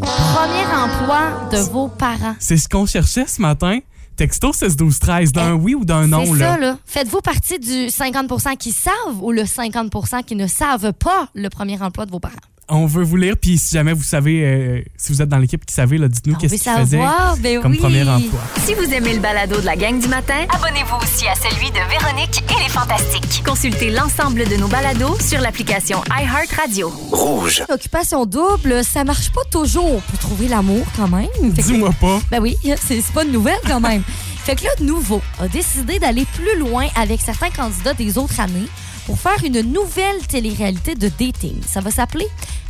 Premier 0.00 0.66
emploi 0.74 1.48
de 1.52 1.58
vos 1.70 1.86
parents. 1.86 2.34
C'est 2.40 2.56
ce 2.56 2.68
qu'on 2.68 2.86
cherchait 2.86 3.28
ce 3.28 3.40
matin. 3.40 3.78
Texto 4.16 4.52
16 4.52 4.74
12 4.74 4.98
13 4.98 5.30
d'un 5.30 5.52
oui 5.52 5.76
ou 5.76 5.84
d'un 5.84 6.08
non 6.08 6.24
C'est 6.26 6.40
là. 6.40 6.54
ça, 6.54 6.58
là. 6.58 6.78
Faites-vous 6.84 7.20
partie 7.20 7.60
du 7.60 7.86
50% 7.86 8.56
qui 8.56 8.72
savent 8.72 9.22
ou 9.22 9.30
le 9.30 9.42
50% 9.42 10.24
qui 10.24 10.34
ne 10.34 10.48
savent 10.48 10.92
pas 10.94 11.28
le 11.36 11.48
premier 11.48 11.80
emploi 11.80 12.06
de 12.06 12.10
vos 12.10 12.18
parents? 12.18 12.34
On 12.72 12.86
veut 12.86 13.02
vous 13.02 13.16
lire 13.16 13.34
puis 13.36 13.58
si 13.58 13.74
jamais 13.74 13.92
vous 13.92 14.04
savez 14.04 14.44
euh, 14.44 14.82
si 14.96 15.12
vous 15.12 15.20
êtes 15.20 15.28
dans 15.28 15.38
l'équipe 15.38 15.66
qui 15.66 15.74
savez 15.74 15.98
dites-nous 16.08 16.36
qu'est-ce 16.36 16.56
faisaient 16.56 16.98
savoir, 16.98 17.36
ben 17.38 17.60
comme 17.60 17.72
oui. 17.72 17.78
premier 17.78 18.08
emploi. 18.08 18.40
Si 18.64 18.74
vous 18.74 18.84
aimez 18.94 19.14
le 19.14 19.18
balado 19.20 19.60
de 19.60 19.66
la 19.66 19.74
gang 19.74 19.98
du 19.98 20.06
matin, 20.06 20.46
abonnez-vous 20.48 20.96
aussi 21.02 21.26
à 21.26 21.34
celui 21.34 21.70
de 21.70 21.80
Véronique 21.90 22.44
et 22.48 22.62
les 22.62 22.68
Fantastiques. 22.68 23.42
Consultez 23.44 23.90
l'ensemble 23.90 24.48
de 24.48 24.56
nos 24.56 24.68
balados 24.68 25.18
sur 25.18 25.40
l'application 25.40 26.00
iHeartRadio. 26.10 26.90
Rouge. 27.10 27.64
Occupation 27.68 28.24
double, 28.24 28.84
ça 28.84 29.02
marche 29.02 29.32
pas 29.32 29.44
toujours 29.50 30.00
pour 30.02 30.18
trouver 30.20 30.46
l'amour 30.46 30.86
quand 30.96 31.08
même. 31.08 31.26
Dis-moi 31.42 31.90
pas. 32.00 32.20
Ben 32.30 32.40
oui, 32.40 32.56
c'est 32.62 33.00
c'est 33.00 33.12
pas 33.12 33.24
une 33.24 33.32
nouvelle 33.32 33.58
quand 33.66 33.80
même. 33.80 34.02
fait 34.44 34.54
que 34.54 34.62
là, 34.64 34.70
Nouveau 34.80 35.20
a 35.40 35.48
décidé 35.48 35.98
d'aller 35.98 36.24
plus 36.36 36.56
loin 36.58 36.86
avec 36.94 37.20
certains 37.20 37.50
candidats 37.50 37.94
des 37.94 38.16
autres 38.16 38.38
années 38.38 38.68
pour 39.06 39.18
faire 39.18 39.44
une 39.44 39.60
nouvelle 39.60 40.26
télé-réalité 40.26 40.94
de 40.94 41.08
dating. 41.08 41.62
Ça 41.66 41.80
va 41.80 41.90
s'appeler 41.90 42.26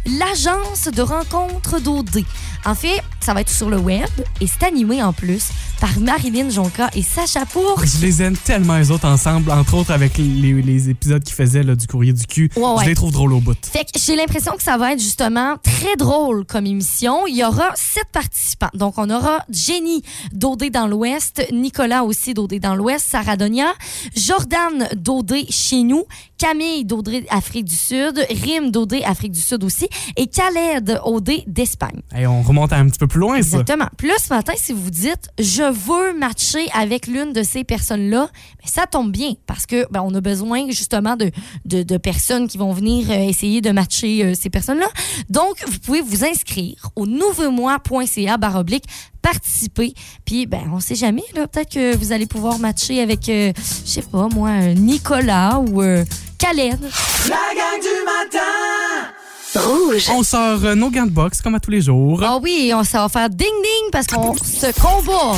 l'agence 0.07 0.89
de 0.95 1.03
rencontres 1.03 1.81
d'OD. 1.81 2.25
En 2.67 2.75
fait, 2.75 3.03
ça 3.21 3.33
va 3.33 3.41
être 3.41 3.51
sur 3.51 3.71
le 3.71 3.79
web 3.79 4.09
et 4.41 4.47
c'est 4.47 4.67
animé 4.67 5.03
en 5.03 5.13
plus 5.13 5.49
par 5.81 5.99
Marilyn 5.99 6.51
Jonca 6.51 6.91
et 6.95 7.03
Sacha 7.03 7.47
Pour. 7.47 7.83
Je 7.85 8.05
les 8.05 8.23
aime 8.23 8.37
tellement 8.37 8.77
les 8.77 8.91
autres 8.91 9.07
ensemble, 9.07 9.51
entre 9.51 9.75
autres 9.75 9.93
avec 9.93 10.19
les, 10.19 10.61
les 10.61 10.91
épisodes 10.91 11.23
qu'ils 11.23 11.35
faisaient 11.35 11.63
là, 11.63 11.75
du 11.75 11.87
courrier 11.87 12.13
du 12.13 12.27
cul. 12.27 12.51
Ouais, 12.57 12.63
ouais. 12.63 12.85
Je 12.85 12.89
les 12.91 12.95
trouve 12.95 13.13
drôles 13.13 13.33
au 13.33 13.41
bout. 13.41 13.57
Fait 13.65 13.85
que 13.85 13.99
j'ai 13.99 14.15
l'impression 14.15 14.53
que 14.57 14.63
ça 14.63 14.77
va 14.77 14.93
être 14.93 15.01
justement 15.01 15.57
très 15.63 15.97
drôle 15.97 16.45
comme 16.45 16.67
émission. 16.67 17.27
Il 17.27 17.37
y 17.37 17.45
aura 17.45 17.71
sept 17.77 18.07
participants. 18.13 18.69
Donc, 18.75 18.95
on 18.99 19.09
aura 19.09 19.45
Jenny 19.49 20.03
d'Odé 20.33 20.69
dans 20.69 20.87
l'Ouest, 20.87 21.43
Nicolas 21.53 22.05
aussi 22.05 22.35
d'Odé 22.35 22.61
dans 22.61 22.75
l'Ouest, 22.75 23.07
Sarah 23.09 23.37
Donia, 23.37 23.73
Jordan 24.15 24.89
d'Odé 24.95 25.47
chez 25.49 25.83
nous, 25.83 26.05
Camille 26.37 26.85
d'Odé 26.85 27.27
Afrique 27.31 27.65
du 27.65 27.75
Sud, 27.75 28.23
Rim 28.31 28.71
d'Odé 28.71 29.03
Afrique 29.03 29.33
du 29.33 29.41
Sud 29.41 29.65
aussi, 29.65 29.89
et 30.17 30.27
Khaled 30.27 31.01
Odé 31.05 31.45
d'Espagne. 31.47 32.01
Hey, 32.15 32.27
on 32.27 32.43
remonte 32.43 32.73
un 32.73 32.87
petit 32.89 32.99
peu 32.99 33.07
plus 33.07 33.21
loin, 33.21 33.35
ça. 33.35 33.59
Exactement. 33.59 33.89
Puis 33.97 34.09
là, 34.09 34.15
ce 34.19 34.33
matin, 34.33 34.53
si 34.57 34.73
vous 34.73 34.91
dites 34.91 35.29
je 35.39 35.63
veux 35.63 36.19
matcher 36.19 36.69
avec 36.75 37.07
l'une 37.07 37.33
de 37.33 37.43
ces 37.43 37.65
personnes-là, 37.65 38.29
ben, 38.33 38.71
ça 38.71 38.87
tombe 38.87 39.11
bien 39.11 39.33
parce 39.47 39.67
que 39.67 39.87
ben, 39.91 40.03
on 40.03 40.15
a 40.15 40.21
besoin 40.21 40.67
justement 40.71 41.17
de, 41.17 41.31
de, 41.65 41.83
de 41.83 41.97
personnes 41.97 42.49
qui 42.49 42.59
vont 42.59 42.73
venir 42.73 43.11
euh, 43.11 43.29
essayer 43.29 43.61
de 43.61 43.71
matcher 43.71 44.25
euh, 44.25 44.35
ces 44.35 44.51
personnes-là. 44.51 44.89
Donc, 45.29 45.57
vous 45.67 45.79
pouvez 45.79 46.01
vous 46.01 46.25
inscrire 46.25 46.91
au 46.97 47.07
nouveaumois.ca 47.07 48.37
baroblique 48.37 48.85
participer. 49.21 49.95
Puis, 50.25 50.47
ben, 50.47 50.71
on 50.73 50.81
sait 50.81 50.95
jamais, 50.95 51.25
là, 51.35 51.47
peut-être 51.47 51.73
que 51.73 51.97
vous 51.97 52.13
allez 52.13 52.27
pouvoir 52.27 52.59
matcher 52.59 53.01
avec, 53.01 53.29
euh, 53.29 53.53
je 53.85 53.91
sais 53.91 54.03
pas, 54.03 54.29
moi, 54.29 54.59
Nicolas 54.75 55.61
ou 55.61 55.83
euh, 55.83 56.05
Khaled. 56.39 56.81
La 57.29 57.55
gang 57.55 57.81
du 57.81 58.05
matin 58.05 59.20
Rouge. 59.57 60.09
On 60.13 60.23
sort 60.23 60.65
euh, 60.65 60.75
nos 60.75 60.91
gants 60.91 61.07
de 61.07 61.11
boxe 61.11 61.41
comme 61.43 61.55
à 61.57 61.61
tous 61.61 61.71
les 61.71 61.81
jours. 61.81 62.21
Ah 62.25 62.39
oui, 62.41 62.73
on, 62.75 62.85
ça 62.85 63.01
va 63.03 63.09
faire 63.09 63.29
ding-ding 63.29 63.91
parce 63.91 64.07
qu'on 64.07 64.35
se 64.37 64.73
combat. 64.81 65.37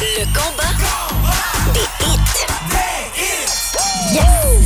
Le 0.00 0.24
combat 0.26 0.68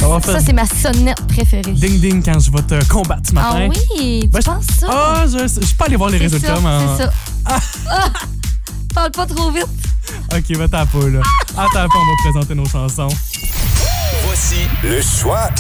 On 0.03 0.09
va 0.09 0.21
faire 0.21 0.35
Ça, 0.35 0.41
c'est 0.47 0.53
ma 0.53 0.65
sonnette 0.67 1.21
préférée. 1.27 1.73
ding 1.73 2.01
ding 2.01 2.25
quand 2.25 2.39
je 2.39 2.51
vais 2.51 2.63
te 2.63 2.85
combattre 2.89 3.23
ce 3.29 3.33
matin. 3.35 3.69
Ah 3.69 3.69
oui, 3.99 4.21
tu 4.23 4.29
Ben, 4.29 4.41
je- 4.41 4.47
penses 4.47 4.65
ça? 4.81 4.87
Ah, 4.91 5.25
je, 5.27 5.39
je 5.61 5.67
suis 5.67 5.75
pas 5.75 5.87
allé 5.87 5.97
voir 5.97 6.11
les 6.11 6.19
C'est 6.19 6.25
résultats, 6.25 6.55
ça, 6.57 6.61
mais. 6.63 6.87
c'est 6.97 7.05
ça. 7.05 7.13
Ah! 7.45 8.09
Parle 8.95 9.11
pas 9.11 9.27
trop 9.27 9.51
vite. 9.51 9.67
Ok, 10.35 10.57
va 10.57 10.69
t'en 10.69 10.87
pas, 10.87 11.09
là. 11.09 11.21
Attends, 11.57 11.81
un 11.81 11.89
peu, 11.89 11.99
on 11.99 12.07
va 12.07 12.31
présenter 12.33 12.55
nos 12.55 12.67
chansons. 12.69 13.09
Voici 14.27 14.57
le 14.83 15.01
choix 15.03 15.51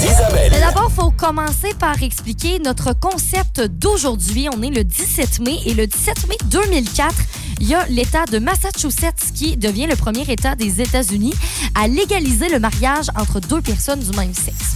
d'Isabelle. 0.00 0.50
Mais 0.52 0.60
D'abord, 0.60 0.90
il 0.90 0.94
faut 0.94 1.10
commencer 1.10 1.74
par 1.78 2.02
expliquer 2.02 2.58
notre 2.58 2.92
concept 2.92 3.60
d'aujourd'hui. 3.60 4.48
On 4.54 4.62
est 4.62 4.70
le 4.70 4.84
17 4.84 5.40
mai 5.40 5.58
et 5.66 5.74
le 5.74 5.86
17 5.86 6.28
mai 6.28 6.36
2004, 6.46 7.14
il 7.60 7.68
y 7.68 7.74
a 7.74 7.86
l'État 7.86 8.24
de 8.26 8.38
Massachusetts 8.38 9.32
qui 9.34 9.56
devient 9.56 9.86
le 9.86 9.96
premier 9.96 10.22
État 10.30 10.54
des 10.54 10.80
États-Unis 10.80 11.34
à 11.74 11.88
légaliser 11.88 12.48
le 12.48 12.58
mariage 12.58 13.06
entre 13.18 13.40
deux 13.40 13.60
personnes 13.60 14.00
du 14.00 14.16
même 14.16 14.34
sexe. 14.34 14.74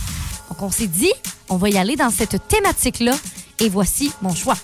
Donc, 0.49 0.63
on 0.63 0.71
s'est 0.71 0.87
dit, 0.87 1.13
on 1.49 1.57
va 1.57 1.69
y 1.69 1.79
aller 1.79 1.97
dans 1.97 2.11
cette 2.11 2.49
thématique-là 2.49 3.15
et 3.61 3.69
voici 3.69 4.13
mon 4.23 4.35
choix. 4.35 4.57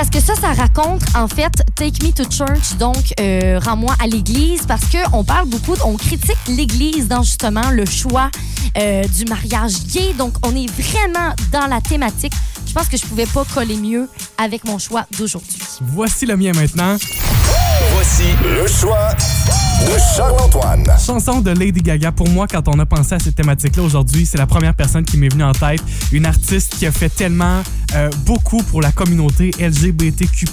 Parce 0.00 0.08
que 0.08 0.20
ça, 0.20 0.34
ça 0.34 0.54
raconte 0.54 1.02
en 1.14 1.28
fait 1.28 1.52
Take 1.74 2.02
Me 2.02 2.10
to 2.10 2.24
Church, 2.24 2.78
donc 2.78 3.12
euh, 3.20 3.60
rends-moi 3.62 3.94
à 4.02 4.06
l'église, 4.06 4.62
parce 4.66 4.86
que 4.86 4.96
on 5.12 5.24
parle 5.24 5.46
beaucoup, 5.46 5.74
on 5.84 5.98
critique 5.98 6.38
l'église 6.48 7.06
dans 7.06 7.22
justement 7.22 7.68
le 7.70 7.84
choix 7.84 8.30
euh, 8.78 9.04
du 9.04 9.26
mariage 9.26 9.74
gay. 9.92 10.14
Donc, 10.16 10.32
on 10.42 10.56
est 10.56 10.70
vraiment 10.70 11.34
dans 11.52 11.66
la 11.66 11.82
thématique. 11.82 12.32
Je 12.66 12.72
pense 12.72 12.88
que 12.88 12.96
je 12.96 13.04
pouvais 13.04 13.26
pas 13.26 13.44
coller 13.52 13.76
mieux 13.76 14.08
avec 14.38 14.64
mon 14.64 14.78
choix 14.78 15.04
d'aujourd'hui. 15.18 15.58
Voici 15.82 16.24
le 16.24 16.34
mien 16.38 16.52
maintenant. 16.54 16.96
Voici 18.02 18.32
le 18.42 18.66
choix 18.66 19.10
de 19.86 19.98
Charles-Antoine. 20.16 20.86
Chanson 20.98 21.42
de 21.42 21.50
Lady 21.50 21.82
Gaga. 21.82 22.10
Pour 22.12 22.30
moi, 22.30 22.46
quand 22.46 22.66
on 22.68 22.78
a 22.78 22.86
pensé 22.86 23.14
à 23.14 23.18
cette 23.18 23.34
thématique-là 23.34 23.82
aujourd'hui, 23.82 24.24
c'est 24.24 24.38
la 24.38 24.46
première 24.46 24.72
personne 24.72 25.04
qui 25.04 25.18
m'est 25.18 25.28
venue 25.28 25.44
en 25.44 25.52
tête. 25.52 25.82
Une 26.10 26.24
artiste 26.24 26.76
qui 26.78 26.86
a 26.86 26.92
fait 26.92 27.10
tellement 27.10 27.62
euh, 27.94 28.08
beaucoup 28.24 28.62
pour 28.62 28.80
la 28.80 28.90
communauté 28.90 29.50
LGBTQ+, 29.60 30.46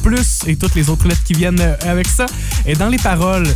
et 0.46 0.58
toutes 0.58 0.76
les 0.76 0.90
autres 0.90 1.08
lettres 1.08 1.24
qui 1.24 1.36
viennent 1.36 1.62
euh, 1.62 1.78
avec 1.88 2.08
ça. 2.08 2.26
Et 2.66 2.76
dans 2.76 2.90
les 2.90 2.98
paroles, 2.98 3.48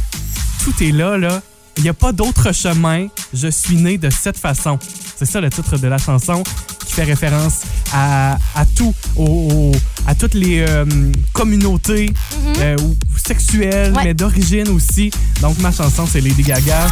tout 0.64 0.74
est 0.82 0.94
là, 0.94 1.18
là. 1.18 1.42
Il 1.76 1.84
n'y 1.84 1.90
a 1.90 1.94
pas 1.94 2.14
d'autre 2.14 2.54
chemin. 2.54 3.08
Je 3.34 3.50
suis 3.50 3.76
né 3.76 3.98
de 3.98 4.10
cette 4.10 4.38
façon. 4.38 4.80
C'est 5.18 5.26
ça 5.26 5.42
le 5.42 5.50
titre 5.50 5.78
de 5.78 5.90
la 5.90 5.98
chanson 5.98 6.44
qui 6.92 6.96
fait 6.98 7.04
référence 7.04 7.62
à, 7.94 8.38
à 8.54 8.66
tout, 8.76 8.94
au- 9.16 9.24
au- 9.24 9.72
à 10.08 10.14
toutes 10.16 10.34
les 10.34 10.60
euh, 10.68 10.86
communautés 11.32 12.12
euh, 12.60 12.76
ou 12.84 12.96
sexuelles, 13.18 13.94
Ouais. 13.96 14.04
mais 14.06 14.14
d'origine 14.14 14.68
aussi. 14.70 15.10
Donc 15.42 15.58
ma 15.60 15.72
chanson, 15.72 16.06
c'est 16.06 16.20
Lady 16.22 16.44
Gaga. 16.44 16.88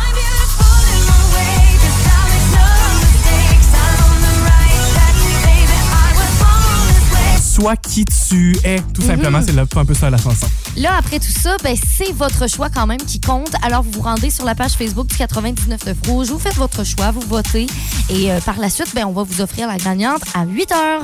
Sois 7.42 7.76
qui 7.76 8.06
tu 8.06 8.56
es, 8.64 8.80
tout 8.94 9.02
simplement, 9.02 9.42
c'est 9.46 9.52
là- 9.54 9.66
un 9.76 9.86
peu 9.86 9.94
ça 9.94 10.10
la 10.10 10.18
chanson. 10.18 10.48
Là, 10.78 10.92
après 10.98 11.20
tout 11.20 11.32
ça, 11.32 11.58
ben, 11.64 11.76
c'est 11.76 12.12
votre 12.14 12.48
choix 12.48 12.70
quand 12.70 12.88
même 12.88 13.02
qui 13.02 13.20
compte. 13.20 13.52
Alors, 13.64 13.84
vous 13.84 13.92
vous 13.92 14.02
rendez 14.02 14.30
sur 14.30 14.46
la 14.46 14.56
page 14.56 14.74
Facebook 14.74 15.08
du 15.08 15.18
99 15.18 15.82
Rouge, 16.08 16.28
vous 16.28 16.40
faites 16.40 16.56
votre 16.56 16.84
choix, 16.84 17.12
vous 17.12 17.22
votez. 17.22 17.68
Et 18.10 18.32
euh, 18.32 18.40
par 18.42 18.60
la 18.60 18.70
suite, 18.70 18.94
ben, 18.94 19.06
on 19.06 19.12
va 19.12 19.24
vous 19.24 19.42
offrir 19.42 19.68
la 19.68 19.78
gagnante 19.78 20.22
à 20.34 20.46
8 20.46 20.72
heures. 20.72 21.02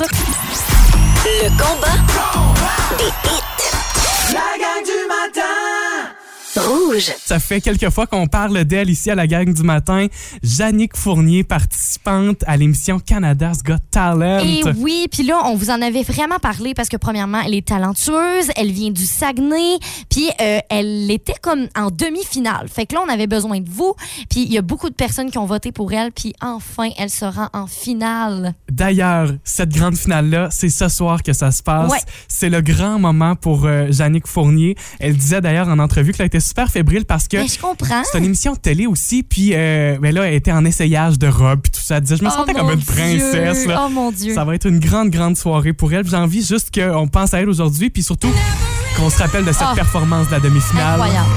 Le 1.26 1.50
combat 1.50 2.98
des 2.98 3.06
hits. 3.06 4.34
La 4.34 4.58
gang 4.58 4.84
du 4.84 5.08
matin 5.08 5.85
Rouge. 6.58 7.12
Ça 7.26 7.40
fait 7.40 7.62
quelques 7.62 7.90
fois 7.90 8.08
qu'on 8.08 8.28
parle 8.28 8.64
d'elle 8.66 8.90
ici 8.90 9.12
à 9.12 9.16
la 9.16 9.28
gang 9.28 9.52
du 9.52 9.64
matin. 9.64 10.08
Jannick 10.44 10.96
Fournier, 10.96 11.44
participante 11.44 12.44
à 12.48 12.58
l'émission 12.58 13.00
Canada's 13.00 13.64
Got 13.64 13.76
Talent. 13.92 14.40
Et 14.40 14.64
oui, 14.78 15.08
puis 15.12 15.24
là, 15.24 15.42
on 15.46 15.56
vous 15.56 15.70
en 15.70 15.82
avait 15.82 16.04
vraiment 16.04 16.40
parlé 16.40 16.74
parce 16.74 16.90
que 16.90 16.98
premièrement, 16.98 17.42
elle 17.46 17.54
est 17.54 17.68
talentueuse, 17.68 18.50
elle 18.56 18.72
vient 18.72 18.92
du 18.92 19.06
Saguenay, 19.06 19.78
puis 20.10 20.30
euh, 20.42 20.60
elle 20.70 21.10
était 21.12 21.36
comme 21.42 21.68
en 21.76 21.90
demi-finale. 21.92 22.68
Fait 22.70 22.86
que 22.86 22.96
là, 22.96 23.02
on 23.06 23.10
avait 23.10 23.28
besoin 23.28 23.60
de 23.60 23.70
vous, 23.70 23.94
puis 24.30 24.44
il 24.44 24.54
y 24.54 24.58
a 24.58 24.62
beaucoup 24.62 24.90
de 24.90 24.96
personnes 24.96 25.32
qui 25.32 25.38
ont 25.38 25.46
voté 25.46 25.72
pour 25.72 25.92
elle, 25.94 26.12
puis 26.12 26.34
enfin, 26.42 26.90
elle 26.98 27.10
se 27.10 27.26
rend 27.26 27.50
en 27.54 27.68
finale. 27.68 28.54
D'ailleurs, 28.72 29.32
cette 29.44 29.70
grande 29.70 29.98
finale-là, 29.98 30.50
c'est 30.52 30.70
ce 30.70 30.88
soir 30.88 31.24
que 31.24 31.34
ça 31.34 31.52
se 31.52 31.64
passe. 31.64 31.92
Ouais. 31.92 32.00
C'est 32.28 32.50
le 32.50 32.62
grand 32.62 33.00
moment 33.00 33.36
pour 33.36 33.66
euh, 33.66 33.88
Jannick 33.92 34.28
Fournier. 34.28 34.76
Elle 35.00 35.18
disait 35.18 35.42
d'ailleurs 35.42 35.68
en 35.68 35.80
entrevue 35.80 36.14
qu'elle 36.14 36.28
était 36.28 36.40
super 36.46 36.70
fébrile 36.70 37.06
parce 37.06 37.28
que 37.28 37.38
c'est 37.48 38.18
une 38.18 38.25
émission 38.25 38.54
de 38.54 38.60
télé 38.60 38.86
aussi, 38.88 39.24
puis 39.24 39.52
euh, 39.54 39.98
ben 40.00 40.14
là, 40.14 40.24
elle 40.28 40.36
était 40.36 40.52
en 40.52 40.64
essayage 40.66 41.18
de 41.20 41.28
robe, 41.28 41.62
puis 41.62 41.72
tout 41.72 41.82
ça. 41.82 41.98
Elle 41.98 42.02
disait, 42.04 42.18
je 42.18 42.24
me 42.24 42.30
Oh 42.30 42.32
sentais 42.32 42.54
comme 42.54 42.70
une 42.72 42.75
Dieu, 42.80 42.86
princesse. 42.94 43.66
Là. 43.66 43.86
Oh 43.86 43.90
mon 43.90 44.12
Dieu. 44.12 44.34
Ça 44.34 44.44
va 44.46 44.56
être 44.56 44.68
une 44.68 44.80
grande, 44.80 45.10
grande 45.10 45.38
soirée 45.38 45.74
pour 45.74 45.92
elle. 45.94 46.08
J'ai 46.08 46.16
envie 46.18 46.44
juste 46.46 46.70
qu'on 46.74 47.08
pense 47.08 47.34
à 47.34 47.42
elle 47.42 47.50
aujourd'hui, 47.50 47.90
puis 47.90 48.04
surtout 48.04 48.32
qu'on 48.98 49.10
se 49.10 49.18
rappelle 49.18 49.44
de 49.46 49.52
cette 49.52 49.62
Ah. 49.66 49.74
performance 49.75 50.28
de 50.28 50.32
la 50.32 50.40
demi-finale. 50.40 51.02
Incroyable. 51.02 51.30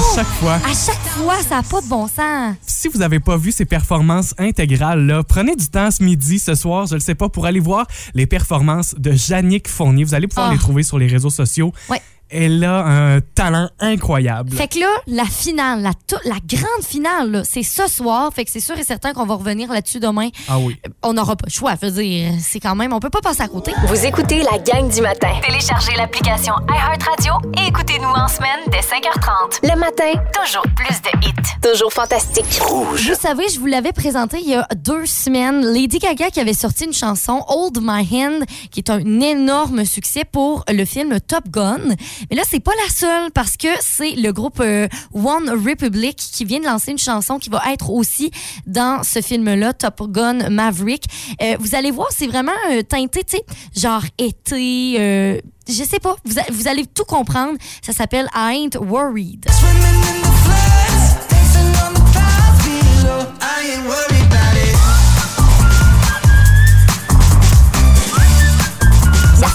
À 0.00 0.14
chaque 0.16 0.26
fois. 0.26 0.54
À 0.54 0.72
chaque 0.72 1.02
fois, 1.08 1.36
ça 1.42 1.56
n'a 1.56 1.62
pas 1.62 1.82
de 1.82 1.86
bon 1.86 2.06
sens. 2.08 2.54
Si 2.66 2.88
vous 2.88 3.00
n'avez 3.00 3.20
pas 3.20 3.36
vu 3.36 3.52
ces 3.52 3.66
performances 3.66 4.34
intégrales, 4.38 5.04
là, 5.06 5.22
prenez 5.22 5.54
du 5.56 5.68
temps 5.68 5.90
ce 5.90 6.02
midi, 6.02 6.38
ce 6.38 6.54
soir, 6.54 6.86
je 6.86 6.94
ne 6.94 7.00
sais 7.00 7.14
pas, 7.14 7.28
pour 7.28 7.44
aller 7.44 7.60
voir 7.60 7.86
les 8.14 8.26
performances 8.26 8.94
de 8.96 9.12
Jannick 9.12 9.68
Fournier. 9.68 10.04
Vous 10.04 10.14
allez 10.14 10.26
pouvoir 10.26 10.48
Ah. 10.48 10.52
les 10.52 10.58
trouver 10.58 10.82
sur 10.84 10.98
les 10.98 11.06
réseaux 11.06 11.28
sociaux. 11.28 11.72
Ouais. 11.90 12.00
Elle 12.32 12.62
a 12.64 12.84
un 12.84 13.20
talent 13.20 13.68
incroyable. 13.80 14.52
Fait 14.52 14.68
que 14.68 14.78
là, 14.78 14.86
la 15.06 15.24
finale, 15.24 15.82
la, 15.82 15.92
to- 16.06 16.16
la 16.24 16.36
grande 16.46 16.84
finale, 16.84 17.42
c'est 17.44 17.62
ce 17.62 17.86
soir. 17.88 18.30
Fait 18.32 18.44
que 18.44 18.50
c'est 18.50 18.60
sûr 18.60 18.78
et 18.78 18.84
certain 18.84 19.12
qu'on 19.12 19.26
va 19.26 19.34
revenir 19.34 19.72
là-dessus 19.72 19.98
demain. 20.00 20.28
Ah 20.48 20.58
oui. 20.58 20.76
On 21.02 21.12
n'aura 21.12 21.34
pas 21.36 21.46
le 21.46 21.52
choix. 21.52 21.74
Je 21.80 21.86
veux 21.88 22.02
dire, 22.02 22.32
c'est 22.40 22.60
quand 22.60 22.74
même, 22.76 22.92
on 22.92 23.00
peut 23.00 23.10
pas 23.10 23.20
passer 23.20 23.42
à 23.42 23.48
côté. 23.48 23.72
Vous 23.86 24.06
écoutez 24.06 24.42
la 24.42 24.58
gang 24.58 24.88
du 24.88 25.00
matin. 25.00 25.28
Téléchargez 25.44 25.92
l'application 25.96 26.54
iHeartRadio 26.68 27.32
et 27.58 27.68
écoutez-nous 27.68 28.08
en 28.08 28.28
semaine 28.28 28.60
dès 28.68 28.78
5h30. 28.80 29.60
Le 29.72 29.78
matin, 29.78 30.12
Toujours 30.44 30.62
plus 30.76 31.00
de 31.02 31.26
hits. 31.26 31.32
toujours 31.62 31.92
fantastique. 31.92 32.60
Vous 32.68 33.14
savez, 33.20 33.48
je 33.52 33.58
vous 33.58 33.66
l'avais 33.66 33.92
présenté 33.92 34.38
il 34.40 34.48
y 34.50 34.54
a 34.54 34.66
deux 34.76 35.04
semaines. 35.06 35.64
Lady 35.72 35.98
Gaga 35.98 36.30
qui 36.30 36.40
avait 36.40 36.52
sorti 36.54 36.84
une 36.84 36.92
chanson, 36.92 37.42
Hold 37.48 37.78
My 37.82 38.06
Hand, 38.12 38.44
qui 38.70 38.80
est 38.80 38.90
un 38.90 39.00
énorme 39.20 39.84
succès 39.84 40.24
pour 40.24 40.64
le 40.72 40.84
film 40.84 41.18
Top 41.20 41.48
Gun. 41.48 41.80
Mais 42.28 42.36
là, 42.36 42.42
c'est 42.48 42.60
pas 42.60 42.72
la 42.84 42.92
seule 42.92 43.30
parce 43.32 43.56
que 43.56 43.68
c'est 43.80 44.12
le 44.12 44.32
groupe 44.32 44.60
euh, 44.60 44.88
One 45.12 45.50
Republic 45.50 46.16
qui 46.16 46.44
vient 46.44 46.60
de 46.60 46.64
lancer 46.66 46.90
une 46.90 46.98
chanson 46.98 47.38
qui 47.38 47.50
va 47.50 47.62
être 47.72 47.90
aussi 47.90 48.30
dans 48.66 49.02
ce 49.02 49.20
film-là, 49.20 49.72
Top 49.72 50.02
Gun 50.10 50.50
Maverick. 50.50 51.04
Euh, 51.42 51.56
vous 51.60 51.74
allez 51.74 51.90
voir, 51.90 52.08
c'est 52.10 52.26
vraiment 52.26 52.52
euh, 52.70 52.82
teinté, 52.82 53.24
tu 53.24 53.36
sais, 53.36 53.44
genre 53.74 54.04
été. 54.18 54.96
euh, 54.98 55.40
je 55.68 55.84
sais 55.84 56.00
pas, 56.00 56.16
vous, 56.24 56.36
vous 56.52 56.68
allez 56.68 56.86
tout 56.86 57.04
comprendre. 57.04 57.56
Ça 57.82 57.92
s'appelle 57.92 58.28
I 58.34 58.68
Ain't 58.72 58.78
Worried. 58.80 59.46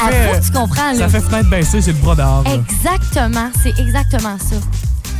À 0.01 0.11
fait, 0.11 0.39
vous, 0.39 0.45
tu 0.45 0.51
comprends, 0.51 0.91
là. 0.91 0.97
ça 0.97 1.09
fait 1.09 1.21
fenêtre 1.21 1.49
baissée, 1.49 1.81
j'ai 1.81 1.93
le 1.93 1.97
bras 1.99 2.15
là. 2.15 2.43
Exactement, 2.53 3.49
c'est 3.63 3.77
exactement 3.79 4.37
ça. 4.39 4.55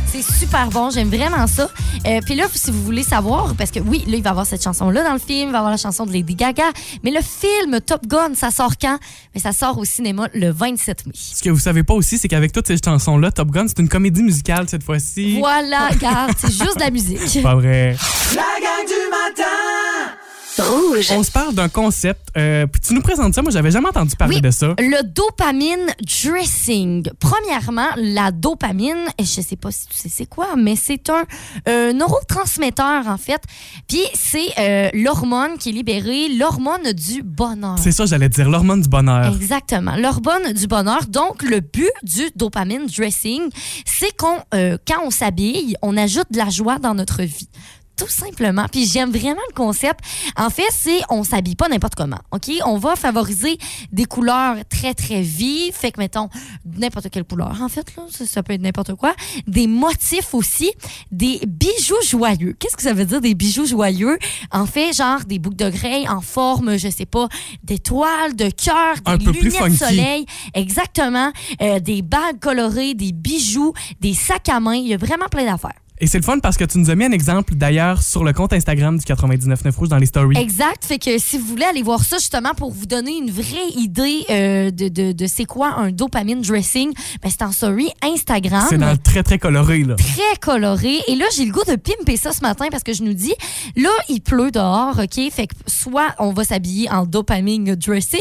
C'est 0.08 0.22
super 0.22 0.68
bon, 0.70 0.90
j'aime 0.90 1.08
vraiment 1.08 1.46
ça. 1.46 1.68
Euh, 2.06 2.20
Puis 2.24 2.36
là, 2.36 2.46
si 2.54 2.70
vous 2.70 2.82
voulez 2.82 3.02
savoir, 3.02 3.54
parce 3.56 3.70
que 3.70 3.80
oui, 3.80 4.04
là, 4.06 4.16
il 4.16 4.22
va 4.22 4.28
y 4.28 4.30
avoir 4.30 4.46
cette 4.46 4.62
chanson-là 4.62 5.02
dans 5.02 5.12
le 5.12 5.18
film, 5.18 5.48
il 5.48 5.52
va 5.52 5.58
y 5.58 5.58
avoir 5.58 5.70
la 5.72 5.76
chanson 5.76 6.06
de 6.06 6.12
Lady 6.12 6.34
Gaga, 6.34 6.70
mais 7.02 7.10
le 7.10 7.20
film 7.20 7.80
Top 7.80 8.06
Gun, 8.06 8.34
ça 8.34 8.50
sort 8.50 8.74
quand? 8.80 8.98
Mais 9.34 9.40
ça 9.40 9.52
sort 9.52 9.76
au 9.78 9.84
cinéma 9.84 10.28
le 10.32 10.50
27 10.50 11.06
mai. 11.06 11.12
Ce 11.14 11.42
que 11.42 11.50
vous 11.50 11.58
savez 11.58 11.82
pas 11.82 11.94
aussi, 11.94 12.18
c'est 12.18 12.28
qu'avec 12.28 12.52
toutes 12.52 12.68
ces 12.68 12.76
chansons-là, 12.82 13.30
Top 13.32 13.50
Gun, 13.50 13.66
c'est 13.68 13.78
une 13.80 13.88
comédie 13.88 14.22
musicale 14.22 14.68
cette 14.68 14.84
fois-ci. 14.84 15.38
Voilà, 15.38 15.88
regarde, 15.88 16.32
c'est 16.38 16.52
juste 16.52 16.76
de 16.76 16.80
la 16.80 16.90
musique. 16.90 17.18
Pas 17.42 17.54
vrai. 17.56 17.96
La 18.34 18.42
gang 18.62 18.86
du 18.86 19.10
matin 19.10 20.15
Rouge. 20.58 21.08
On 21.12 21.22
se 21.22 21.30
parle 21.30 21.54
d'un 21.54 21.68
concept. 21.68 22.20
euh, 22.36 22.66
puis 22.66 22.80
tu 22.80 22.94
nous 22.94 23.00
présentes 23.02 23.34
ça. 23.34 23.42
Moi, 23.42 23.50
j'avais 23.50 23.70
jamais 23.70 23.88
entendu 23.88 24.14
parler 24.16 24.36
Oui. 24.36 24.40
de 24.42 24.50
ça. 24.50 24.74
Le 24.78 25.02
dopamine 25.02 25.86
dressing. 26.22 27.08
Premièrement, 27.20 27.88
la 27.96 28.30
dopamine, 28.30 29.04
et 29.18 29.24
je 29.24 29.40
sais 29.40 29.56
pas 29.56 29.70
si 29.70 29.86
tu 29.88 29.96
sais 29.96 30.08
c'est 30.08 30.26
quoi, 30.26 30.48
mais 30.56 30.76
c'est 30.76 31.08
un 31.10 31.24
euh, 31.68 31.92
neurotransmetteur 31.92 33.06
en 33.06 33.16
fait. 33.16 33.42
Puis 33.88 34.02
c'est 34.14 34.48
euh, 34.58 34.90
l'hormone 34.94 35.58
qui 35.58 35.70
est 35.70 35.72
libérée, 35.72 36.28
l'hormone 36.36 36.92
du 36.92 37.22
bonheur. 37.22 37.76
C'est 37.78 37.92
ça, 37.92 38.06
j'allais 38.06 38.28
dire, 38.28 38.48
l'hormone 38.48 38.82
du 38.82 38.88
bonheur. 38.88 39.34
Exactement. 39.34 39.96
L'hormone 39.96 40.52
du 40.52 40.66
bonheur. 40.66 41.06
Donc, 41.08 41.42
le 41.42 41.60
but 41.60 41.90
du 42.02 42.22
dopamine 42.34 42.86
dressing, 42.86 43.42
c'est 43.84 44.14
qu'on, 44.16 44.38
quand 44.52 45.02
on 45.04 45.10
s'habille, 45.10 45.76
on 45.82 45.96
ajoute 45.96 46.26
de 46.30 46.38
la 46.38 46.48
joie 46.50 46.78
dans 46.78 46.94
notre 46.94 47.22
vie. 47.22 47.48
Tout 47.96 48.08
simplement. 48.08 48.66
Puis 48.70 48.86
j'aime 48.86 49.10
vraiment 49.10 49.40
le 49.48 49.54
concept. 49.54 50.00
En 50.36 50.50
fait, 50.50 50.68
c'est 50.70 51.00
on 51.08 51.24
s'habille 51.24 51.56
pas 51.56 51.68
n'importe 51.68 51.94
comment. 51.94 52.18
OK? 52.30 52.50
On 52.66 52.76
va 52.76 52.94
favoriser 52.94 53.56
des 53.90 54.04
couleurs 54.04 54.56
très, 54.68 54.92
très 54.92 55.22
vives. 55.22 55.72
Fait 55.72 55.92
que, 55.92 56.00
mettons, 56.00 56.28
n'importe 56.76 57.08
quelle 57.10 57.24
couleur, 57.24 57.56
en 57.62 57.68
fait, 57.68 57.96
là. 57.96 58.02
Ça, 58.10 58.26
ça 58.26 58.42
peut 58.42 58.52
être 58.52 58.60
n'importe 58.60 58.94
quoi. 58.94 59.14
Des 59.46 59.66
motifs 59.66 60.34
aussi. 60.34 60.70
Des 61.10 61.40
bijoux 61.46 61.94
joyeux. 62.06 62.54
Qu'est-ce 62.58 62.76
que 62.76 62.82
ça 62.82 62.92
veut 62.92 63.06
dire, 63.06 63.20
des 63.22 63.34
bijoux 63.34 63.64
joyeux? 63.66 64.18
En 64.50 64.66
fait, 64.66 64.92
genre 64.92 65.20
des 65.24 65.38
boucles 65.38 65.56
de 65.56 65.70
grey 65.70 66.06
en 66.08 66.20
forme, 66.20 66.76
je 66.76 66.88
sais 66.90 67.06
pas, 67.06 67.28
d'étoiles, 67.62 68.36
de 68.36 68.50
cœurs, 68.50 68.96
des 69.06 69.12
Un 69.12 69.18
peu 69.18 69.32
plus 69.32 69.44
lunettes 69.50 69.58
funky. 69.62 69.76
soleil. 69.76 70.26
Exactement. 70.54 71.32
Euh, 71.62 71.80
des 71.80 72.02
bagues 72.02 72.38
colorées, 72.40 72.94
des 72.94 73.12
bijoux, 73.12 73.72
des 74.00 74.12
sacs 74.14 74.48
à 74.50 74.60
main. 74.60 74.74
Il 74.74 74.86
y 74.88 74.94
a 74.94 74.98
vraiment 74.98 75.28
plein 75.30 75.44
d'affaires. 75.46 75.72
Et 75.98 76.06
c'est 76.06 76.18
le 76.18 76.24
fun 76.24 76.38
parce 76.40 76.56
que 76.58 76.64
tu 76.64 76.78
nous 76.78 76.90
as 76.90 76.94
mis 76.94 77.04
un 77.06 77.12
exemple 77.12 77.54
d'ailleurs 77.54 78.02
sur 78.02 78.22
le 78.22 78.34
compte 78.34 78.52
Instagram 78.52 78.98
du 78.98 79.04
99.9 79.04 79.74
Rouge 79.76 79.88
dans 79.88 79.96
les 79.96 80.04
stories. 80.06 80.36
Exact. 80.36 80.84
Fait 80.84 80.98
que 80.98 81.18
si 81.18 81.38
vous 81.38 81.46
voulez 81.46 81.64
aller 81.64 81.82
voir 81.82 82.04
ça, 82.04 82.18
justement, 82.18 82.52
pour 82.54 82.70
vous 82.70 82.84
donner 82.84 83.16
une 83.16 83.30
vraie 83.30 83.70
idée 83.76 84.24
euh, 84.28 84.70
de, 84.70 84.88
de, 84.88 85.12
de 85.12 85.26
c'est 85.26 85.46
quoi 85.46 85.68
un 85.78 85.90
dopamine 85.90 86.42
dressing, 86.42 86.92
ben, 87.22 87.30
c'est 87.30 87.42
en 87.42 87.50
story 87.52 87.88
Instagram. 88.02 88.66
C'est 88.68 88.76
dans 88.76 88.90
le 88.90 88.98
très, 88.98 89.22
très 89.22 89.38
coloré, 89.38 89.84
là. 89.84 89.94
très 89.94 90.36
coloré. 90.40 90.98
Et 91.08 91.14
là, 91.14 91.24
j'ai 91.34 91.46
le 91.46 91.52
goût 91.52 91.64
de 91.66 91.76
pimper 91.76 92.16
ça 92.18 92.32
ce 92.32 92.40
matin 92.42 92.66
parce 92.70 92.82
que 92.82 92.92
je 92.92 93.02
nous 93.02 93.14
dis, 93.14 93.34
là, 93.76 93.90
il 94.10 94.20
pleut 94.20 94.50
dehors, 94.50 94.98
OK? 94.98 95.30
Fait 95.32 95.46
que 95.46 95.54
soit 95.66 96.14
on 96.18 96.32
va 96.32 96.44
s'habiller 96.44 96.90
en 96.90 97.06
dopamine 97.06 97.74
dressing, 97.74 98.20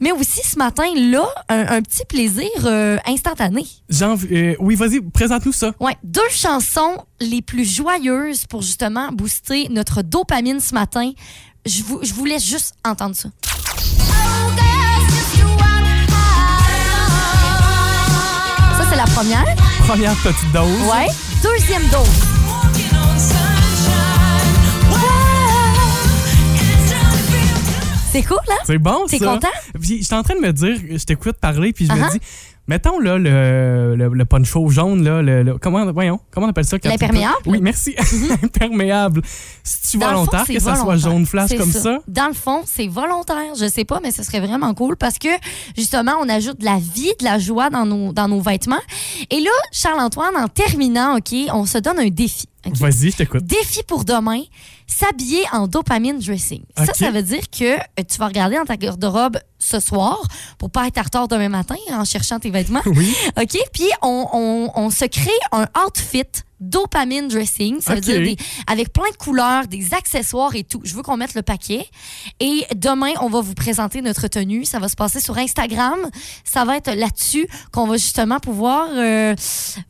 mais 0.00 0.12
aussi 0.12 0.40
ce 0.46 0.56
matin, 0.56 0.86
là, 0.94 1.26
un, 1.48 1.66
un 1.78 1.82
petit 1.82 2.04
plaisir 2.08 2.48
euh, 2.64 2.96
instantané. 3.06 3.66
Jean, 3.88 4.16
euh, 4.30 4.54
oui, 4.60 4.76
vas-y, 4.76 5.00
présente-nous 5.00 5.52
ça. 5.52 5.72
Ouais, 5.80 5.96
deux 6.04 6.20
chansons 6.30 6.96
les 7.20 7.42
plus 7.42 7.64
joyeuses 7.64 8.46
pour 8.46 8.62
justement 8.62 9.10
booster 9.12 9.68
notre 9.70 10.02
dopamine 10.02 10.60
ce 10.60 10.74
matin. 10.74 11.10
Je 11.66 11.82
vous, 11.82 12.00
je 12.02 12.12
vous 12.14 12.24
laisse 12.24 12.44
juste 12.44 12.74
entendre 12.84 13.14
ça. 13.16 13.28
Ça, 18.76 18.84
c'est 18.90 18.96
la 18.96 19.04
première. 19.04 19.44
Première 19.86 20.14
petite 20.16 20.52
dose. 20.52 20.80
Ouais. 20.90 21.06
Deuxième 21.42 21.82
dose. 21.88 22.08
C'est 28.10 28.22
cool, 28.22 28.38
hein? 28.48 28.54
C'est 28.64 28.78
bon, 28.78 29.04
T'es 29.06 29.18
content? 29.18 29.48
Puis 29.78 30.02
j'étais 30.02 30.14
en 30.14 30.22
train 30.22 30.34
de 30.34 30.40
me 30.40 30.52
dire, 30.52 30.76
je 30.90 31.04
t'écoute 31.04 31.36
parler, 31.40 31.72
puis 31.72 31.86
je 31.86 31.92
Uh-huh. 31.92 32.06
me 32.06 32.10
dis, 32.12 32.20
mettons 32.68 32.98
là 33.00 33.18
le, 33.18 33.96
le, 33.96 34.08
le 34.08 34.24
poncho 34.24 34.68
jaune, 34.68 35.02
là, 35.02 35.20
le, 35.22 35.42
le- 35.42 35.58
comment, 35.58 35.90
voyons, 35.92 36.20
comment 36.30 36.46
on 36.46 36.50
appelle 36.50 36.64
ça? 36.64 36.78
quand 36.78 36.88
tu 36.88 36.92
L'imperméable? 36.92 37.34
Oui, 37.46 37.58
merci. 37.60 37.94
Imperméable. 38.42 39.22
C'est-tu 39.64 39.98
Dans 39.98 40.06
le 40.06 40.12
fond, 40.12 40.18
volontaire 40.20 40.44
c'est 40.46 40.54
que 40.54 40.60
ça 40.60 40.74
soit 40.76 40.84
volontaire. 40.84 41.10
jaune 41.10 41.26
flash 41.26 41.48
C'est 41.48 41.56
comme 41.56 41.72
ça? 41.72 41.98
Dans 42.06 42.28
le 42.28 42.34
fond, 42.34 42.62
c'est 42.64 42.86
volontaire. 42.86 43.54
Je 43.58 43.68
sais 43.68 43.84
pas, 43.84 44.00
mais 44.00 44.10
ce 44.10 44.22
serait 44.22 44.40
vraiment 44.40 44.72
cool 44.74 44.96
parce 44.96 45.18
que 45.18 45.28
justement, 45.76 46.12
on 46.20 46.28
ajoute 46.28 46.60
de 46.60 46.64
la 46.64 46.78
vie, 46.78 47.12
de 47.18 47.24
la 47.24 47.38
joie 47.38 47.70
dans 47.70 47.86
nos, 47.86 48.12
dans 48.12 48.28
nos 48.28 48.40
vêtements. 48.40 48.76
Et 49.30 49.40
là, 49.40 49.50
Charles-Antoine, 49.72 50.36
en 50.36 50.48
terminant, 50.48 51.16
OK, 51.16 51.34
on 51.52 51.66
se 51.66 51.78
donne 51.78 51.98
un 51.98 52.08
défi. 52.08 52.46
OK? 52.66 52.76
Vas-y, 52.76 53.10
je 53.12 53.16
t'écoute. 53.18 53.44
Défi 53.44 53.82
pour 53.86 54.04
demain, 54.04 54.42
s'habiller 54.86 55.42
en 55.52 55.66
dopamine 55.68 56.18
dressing. 56.18 56.62
Ça, 56.76 56.84
OK. 56.84 56.90
ça 56.96 57.10
veut 57.10 57.22
dire 57.22 57.42
que 57.50 57.74
euh, 57.76 58.02
tu 58.08 58.18
vas 58.18 58.26
regarder 58.26 58.56
dans 58.56 58.64
ta 58.64 58.76
garde-robe 58.76 59.38
ce 59.58 59.80
soir 59.80 60.18
pour 60.58 60.70
pas 60.70 60.86
être 60.86 60.98
en 60.98 61.02
retard 61.02 61.28
demain 61.28 61.48
matin 61.48 61.76
en 61.90 62.04
cherchant 62.04 62.38
tes 62.38 62.50
vêtements. 62.50 62.82
Oui. 62.86 63.14
OK? 63.40 63.56
Puis 63.72 63.88
on, 64.02 64.26
on- 64.32 64.70
on 64.74 64.90
se 64.90 65.04
crée 65.04 65.30
un 65.52 65.66
outfit 65.86 66.24
dopamine 66.60 67.28
dressing. 67.28 67.80
Ça 67.80 67.94
veut 67.94 68.00
dire 68.00 68.18
des- 68.18 68.36
avec 68.66 68.92
plein 68.92 69.08
de 69.12 69.16
couleurs, 69.16 69.68
des 69.68 69.94
accessoires 69.94 70.56
et 70.56 70.64
tout. 70.64 70.80
Je 70.82 70.92
veux 70.94 71.02
qu'on 71.02 71.16
mette 71.16 71.34
le 71.34 71.42
paquet. 71.42 71.86
Et 72.40 72.64
demain, 72.74 73.12
on 73.20 73.28
va 73.28 73.40
vous 73.40 73.54
présenter 73.54 74.02
notre 74.02 74.26
tenue. 74.26 74.64
Ça 74.64 74.80
va 74.80 74.88
se 74.88 74.96
passer 74.96 75.20
sur 75.20 75.38
Instagram. 75.38 75.98
Ça 76.44 76.64
va 76.64 76.76
être 76.76 76.92
là-dessus 76.92 77.46
qu'on 77.72 77.86
va 77.86 77.96
justement 77.96 78.40
pouvoir 78.40 78.88
euh, 78.92 79.36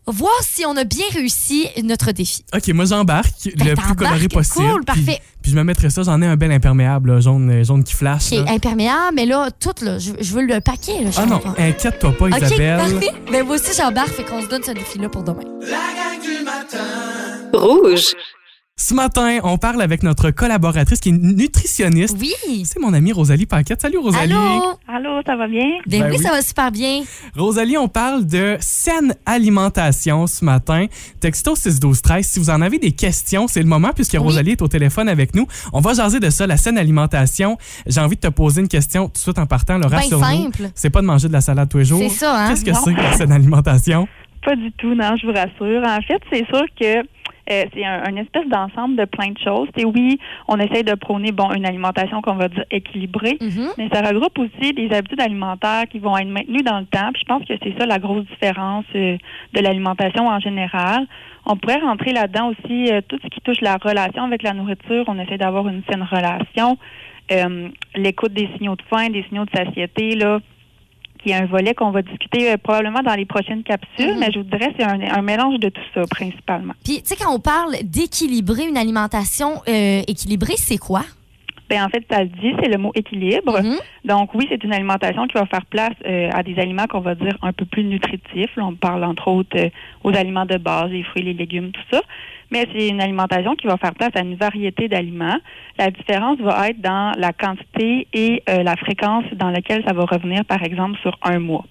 voir 0.07 0.33
si 0.43 0.67
on 0.67 0.77
a 0.77 0.85
bien 0.85 1.07
réussi 1.13 1.67
notre 1.85 2.13
défi. 2.13 2.45
OK, 2.55 2.69
moi 2.69 2.85
j'embarque 2.85 3.33
Ben, 3.45 3.69
le 3.69 3.75
plus 3.75 3.75
t'embarques? 3.75 3.99
coloré 3.99 4.29
possible. 4.29 4.71
Cool, 4.73 4.85
parfait. 4.85 5.03
Puis, 5.05 5.17
je 5.49 5.57
me 5.57 5.65
mettrais 5.65 5.91
ça, 5.91 6.03
j'en 6.03 6.21
ai 6.23 6.27
un 6.27 6.37
bel 6.37 6.53
imperméable, 6.53 7.13
là, 7.15 7.21
jaune, 7.21 7.51
euh, 7.51 7.65
jaune 7.65 7.83
qui 7.85 7.95
flash. 7.95 8.27
qui 8.29 8.37
est 8.37 8.49
imperméable, 8.49 9.15
mais 9.15 9.27
là, 9.27 9.49
tout, 9.59 9.75
là, 9.85 9.99
je, 9.99 10.13
je 10.21 10.35
veux 10.35 10.47
le 10.47 10.61
paquet. 10.61 11.05
Là, 11.05 11.11
Ah 11.17 11.27
non, 11.27 11.41
inquiète-toi 11.59 12.13
pas, 12.13 12.27
OK, 12.27 12.37
Isabelle. 12.37 12.77
parfait. 12.79 13.13
Ben, 13.33 13.45
moi 13.47 13.57
aussi, 13.57 13.71
j'embarque, 13.77 14.11
fait 14.11 14.25
qu'on 14.25 14.43
se 14.43 14.49
donne 14.49 14.63
ce 14.63 14.73
défi-là 14.73 15.09
pour 15.09 15.23
demain. 15.23 15.41
Rouge. 17.53 18.15
Ce 18.81 18.95
matin, 18.95 19.41
on 19.43 19.59
parle 19.59 19.83
avec 19.83 20.05
notre 20.05 20.31
collaboratrice 20.31 21.01
qui 21.01 21.09
est 21.09 21.13
nutritionniste. 21.13 22.17
Oui. 22.21 22.63
C'est 22.65 22.79
mon 22.79 22.93
amie 22.95 23.11
Rosalie 23.13 23.45
Paquette. 23.45 23.83
Salut 23.83 23.99
Rosalie. 23.99 24.33
Allô? 24.33 24.79
Allô, 24.87 25.21
ça 25.27 25.35
va 25.35 25.49
bien? 25.49 25.67
Ben, 25.89 26.01
Ben 26.03 26.11
oui, 26.11 26.17
oui. 26.17 26.23
ça 26.23 26.31
va 26.31 26.41
super 26.43 26.71
bien. 26.71 27.03
Rosalie, 27.37 27.77
on 27.77 27.89
parle 27.89 28.25
de 28.25 28.57
saine 28.61 29.17
alimentation 29.27 30.29
ce 30.29 30.45
matin. 30.45 30.87
Texto 31.19 31.57
6 31.57 31.81
12 31.81 32.01
13 32.03 32.25
Si 32.25 32.39
vous 32.39 32.51
en 32.51 32.63
avez 32.63 32.79
des 32.79 32.93
questions, 32.93 33.49
c'est 33.49 33.61
le 33.63 33.67
moment 33.69 33.91
puisque 33.93 34.13
Oui. 34.13 34.21
Rosalie 34.21 34.53
est 34.53 34.63
au 34.63 34.69
téléphone 34.69 35.09
avec 35.09 35.35
nous. 35.35 35.49
On 35.73 35.81
va 35.81 35.95
jaser 35.95 36.21
de 36.21 36.31
ça, 36.31 36.47
la 36.47 36.57
saine 36.57 36.79
alimentation. 36.79 37.59
J'ai 37.85 38.01
envie 38.01 38.15
de 38.15 38.21
te 38.21 38.29
poser 38.29 38.61
une 38.61 38.69
question 38.69 39.07
tout 39.07 39.15
de 39.15 39.19
suite 39.19 39.41
en 39.41 39.47
partant. 39.47 39.79
Le 39.79 39.89
Ben 39.89 40.03
simple. 40.03 40.71
C'est 40.77 40.91
pas 40.91 41.01
de 41.01 41.07
manger 41.07 41.27
de 41.27 41.33
la 41.33 41.41
salade 41.41 41.69
tous 41.69 41.79
les 41.79 41.85
jours. 41.85 41.99
C'est 42.01 42.11
ça, 42.11 42.45
hein? 42.45 42.49
Qu'est-ce 42.51 42.65
que 42.65 42.73
c'est 42.73 42.95
que 42.95 43.01
la 43.01 43.13
saine 43.15 43.33
alimentation? 43.33 44.07
Pas 44.45 44.55
du 44.55 44.71
tout, 44.79 44.95
non, 44.95 45.17
je 45.21 45.27
vous 45.27 45.33
rassure. 45.33 45.83
En 45.85 46.01
fait, 46.01 46.23
c'est 46.33 46.47
sûr 46.47 46.63
que 46.81 47.03
euh, 47.51 47.65
c'est 47.75 47.85
un, 47.85 48.17
espèce 48.17 48.47
d'ensemble 48.49 48.97
de 48.97 49.05
plein 49.05 49.31
de 49.31 49.39
choses. 49.39 49.69
Et 49.77 49.85
oui, 49.85 50.19
on 50.49 50.59
essaye 50.59 50.85
de 50.85 50.95
prôner 50.95 51.33
bon 51.33 51.51
une 51.53 51.67
alimentation 51.67 52.21
qu'on 52.21 52.35
va 52.35 52.49
dire 52.49 52.65
équilibrée, 52.71 53.39
Mhm. 53.41 53.69
mais 53.79 53.89
ça 53.93 54.03
regroupe 54.03 54.39
aussi 54.39 54.73
des 54.75 54.91
habitudes 54.95 55.21
alimentaires 55.21 55.85
qui 55.91 55.99
vont 55.99 56.17
être 56.17 56.29
maintenues 56.29 56.63
dans 56.63 56.79
le 56.81 56.87
temps. 56.87 57.11
Puis 57.13 57.23
je 57.23 57.27
pense 57.27 57.45
que 57.45 57.55
c'est 57.63 57.79
ça 57.79 57.87
la 57.87 57.99
grosse 57.99 58.25
différence 58.27 58.85
euh, 58.95 59.17
de 59.55 59.61
l'alimentation 59.61 60.27
en 60.27 60.41
général. 60.41 61.07
On 61.47 61.57
pourrait 61.57 61.81
rentrer 61.81 62.13
là-dedans 62.13 62.51
aussi 62.51 62.93
euh, 62.93 63.01
tout 63.07 63.19
ce 63.23 63.29
qui 63.29 63.41
touche 63.41 63.61
la 63.63 63.77
relation 63.77 64.25
avec 64.25 64.43
la 64.43 64.53
nourriture. 64.53 65.05
On 65.07 65.19
essaie 65.19 65.39
d'avoir 65.39 65.69
une 65.69 65.83
saine 65.91 66.03
relation. 66.03 66.77
L'écoute 67.95 68.33
des 68.33 68.49
signaux 68.57 68.77
de 68.77 68.83
faim, 68.89 69.11
des 69.11 69.23
signaux 69.25 69.45
de 69.45 69.51
satiété, 69.55 70.15
là, 70.15 70.39
qui 71.23 71.31
est 71.31 71.35
un 71.35 71.47
volet 71.47 71.75
qu'on 71.75 71.91
va 71.91 72.03
discuter 72.03 72.53
euh, 72.53 72.57
probablement 72.57 73.03
dans 73.03 73.15
les 73.15 73.27
prochaines 73.27 73.63
capsules, 73.63 74.13
Mhm. 74.15 74.19
mais 74.21 74.31
je 74.33 74.39
vous 74.39 74.45
dirais 74.45 74.73
c'est 74.79 74.85
un, 74.85 75.01
un 75.01 75.23
mélange 75.23 75.59
de 75.61 75.69
tout 75.69 75.81
ça 75.95 76.03
principalement. 76.11 76.75
Puis, 76.85 77.03
tu 77.03 77.09
sais, 77.09 77.17
quand 77.17 77.33
on 77.35 77.41
parle 77.41 77.75
d'équilibrer 77.83 78.67
une 78.69 78.77
alimentation 78.79 79.61
euh, 79.69 80.03
équilibrée, 80.07 80.55
c'est 80.57 80.79
quoi? 80.79 81.03
Ben, 81.69 81.85
en 81.85 81.91
fait, 81.91 82.03
ça 82.11 82.23
le 82.23 82.31
dit, 82.31 82.55
c'est 82.63 82.71
le 82.71 82.79
mot 82.79 82.93
équilibre. 82.95 83.61
Mhm. 83.63 83.77
Donc 84.07 84.33
oui, 84.35 84.47
c'est 84.49 84.65
une 84.65 84.73
alimentation 84.73 85.27
qui 85.27 85.35
va 85.35 85.45
faire 85.45 85.67
place 85.67 85.93
euh, 86.07 86.31
à 86.33 86.43
des 86.43 86.59
aliments 86.59 86.87
qu'on 86.87 87.01
va 87.01 87.15
dire 87.15 87.37
un 87.43 87.53
peu 87.53 87.67
plus 87.67 87.85
nutritifs. 87.85 88.57
Là, 88.57 88.65
on 88.65 88.75
parle 88.75 89.05
entre 89.05 89.29
autres 89.29 89.55
euh, 89.59 89.69
aux 90.03 90.15
aliments 90.17 90.47
de 90.47 90.57
base, 90.57 90.91
les 90.91 91.03
fruits, 91.03 91.23
les 91.25 91.35
légumes, 91.35 91.71
tout 91.73 91.83
ça. 91.91 92.01
Mais 92.51 92.67
c'est 92.73 92.89
une 92.89 93.01
alimentation 93.01 93.55
qui 93.57 93.67
va 93.67 93.77
faire 93.77 93.95
place 93.95 94.11
à 94.15 94.21
une 94.21 94.37
variété 94.37 94.89
d'aliments. 94.89 95.39
La 95.79 95.91
différence 95.91 96.39
va 96.41 96.69
être 96.71 96.81
dans 96.81 97.13
la 97.19 97.33
quantité 97.33 98.07
et 98.13 98.43
euh, 98.49 98.63
la 98.63 98.75
fréquence 98.77 99.25
dans 99.35 99.51
laquelle 99.51 99.85
ça 99.87 99.93
va 99.93 100.05
revenir, 100.05 100.45
par 100.47 100.63
exemple, 100.63 100.99
sur 101.01 101.19
un 101.23 101.39
mois. 101.39 101.65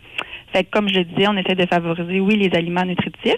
Fait 0.54 0.64
que, 0.64 0.70
comme 0.70 0.88
je 0.88 0.96
le 1.00 1.04
disais, 1.04 1.28
on 1.28 1.36
essaie 1.36 1.56
de 1.56 1.66
favoriser, 1.66 2.20
oui, 2.22 2.38
les 2.38 2.56
aliments 2.56 2.86
nutritifs, 2.86 3.36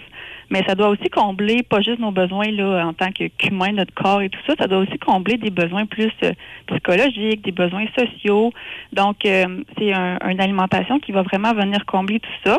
mais 0.48 0.62
ça 0.66 0.74
doit 0.76 0.88
aussi 0.90 1.08
combler 1.10 1.62
pas 1.64 1.80
juste 1.80 1.98
nos 1.98 2.12
besoins 2.12 2.50
là, 2.52 2.86
en 2.86 2.92
tant 2.92 3.10
que 3.10 3.26
qu'humain, 3.26 3.72
notre 3.72 3.92
corps 3.94 4.22
et 4.22 4.28
tout 4.28 4.38
ça, 4.46 4.54
ça 4.58 4.68
doit 4.68 4.78
aussi 4.78 4.96
combler 4.98 5.36
des 5.36 5.50
besoins 5.50 5.86
plus 5.86 6.12
euh, 6.22 6.32
psychologiques, 6.68 7.42
des 7.42 7.52
besoins 7.52 7.86
sociaux. 7.98 8.52
Donc, 8.92 9.24
euh, 9.24 9.62
c'est 9.78 9.92
un- 9.92 10.18
une 10.28 10.40
alimentation 10.40 11.00
qui 11.00 11.10
va 11.10 11.22
vraiment 11.22 11.52
venir 11.52 11.84
combler 11.86 12.20
tout 12.20 12.30
ça. 12.44 12.58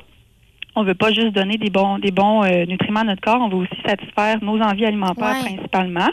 On 0.75 0.83
veut 0.83 0.95
pas 0.95 1.11
juste 1.11 1.31
donner 1.33 1.57
des 1.57 1.69
bons, 1.69 1.99
des 1.99 2.11
bons 2.11 2.43
euh, 2.43 2.65
nutriments 2.65 3.01
à 3.01 3.03
notre 3.05 3.21
corps, 3.21 3.41
on 3.41 3.49
veut 3.49 3.57
aussi 3.57 3.77
satisfaire 3.85 4.37
nos 4.41 4.59
envies 4.61 4.85
alimentaires 4.85 5.35
Ouais. 5.43 5.55
principalement. 5.55 6.09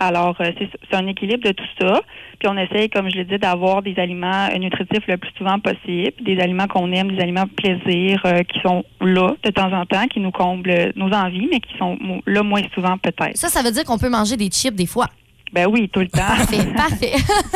Alors, 0.00 0.34
euh, 0.40 0.50
c'est 0.58 0.96
un 0.96 1.06
équilibre 1.06 1.44
de 1.44 1.52
tout 1.52 1.64
ça. 1.80 2.00
Puis 2.40 2.48
on 2.48 2.56
essaye, 2.58 2.90
comme 2.90 3.08
je 3.08 3.14
l'ai 3.16 3.24
dit, 3.24 3.38
d'avoir 3.38 3.80
des 3.80 3.94
aliments 3.98 4.48
euh, 4.52 4.58
nutritifs 4.58 5.06
le 5.06 5.16
plus 5.16 5.30
souvent 5.38 5.58
possible, 5.60 6.12
des 6.20 6.38
aliments 6.40 6.66
qu'on 6.66 6.90
aime, 6.92 7.12
des 7.12 7.22
aliments 7.22 7.46
plaisir 7.46 8.20
euh, 8.26 8.42
qui 8.42 8.58
sont 8.60 8.84
là 9.00 9.34
de 9.42 9.50
temps 9.50 9.72
en 9.72 9.86
temps, 9.86 10.06
qui 10.08 10.18
nous 10.20 10.32
comblent 10.32 10.92
nos 10.96 11.10
envies, 11.12 11.48
mais 11.50 11.60
qui 11.60 11.78
sont 11.78 11.96
là 12.26 12.42
moins 12.42 12.62
souvent 12.74 12.98
peut-être. 12.98 13.36
Ça, 13.36 13.48
ça 13.48 13.62
veut 13.62 13.70
dire 13.70 13.84
qu'on 13.84 13.96
peut 13.98 14.10
manger 14.10 14.36
des 14.36 14.48
chips 14.48 14.74
des 14.74 14.86
fois. 14.86 15.06
Ben 15.54 15.68
oui, 15.68 15.88
tout 15.92 16.00
le 16.00 16.08
temps. 16.08 16.18
Parfait, 16.18 16.66
parfait. 16.76 17.12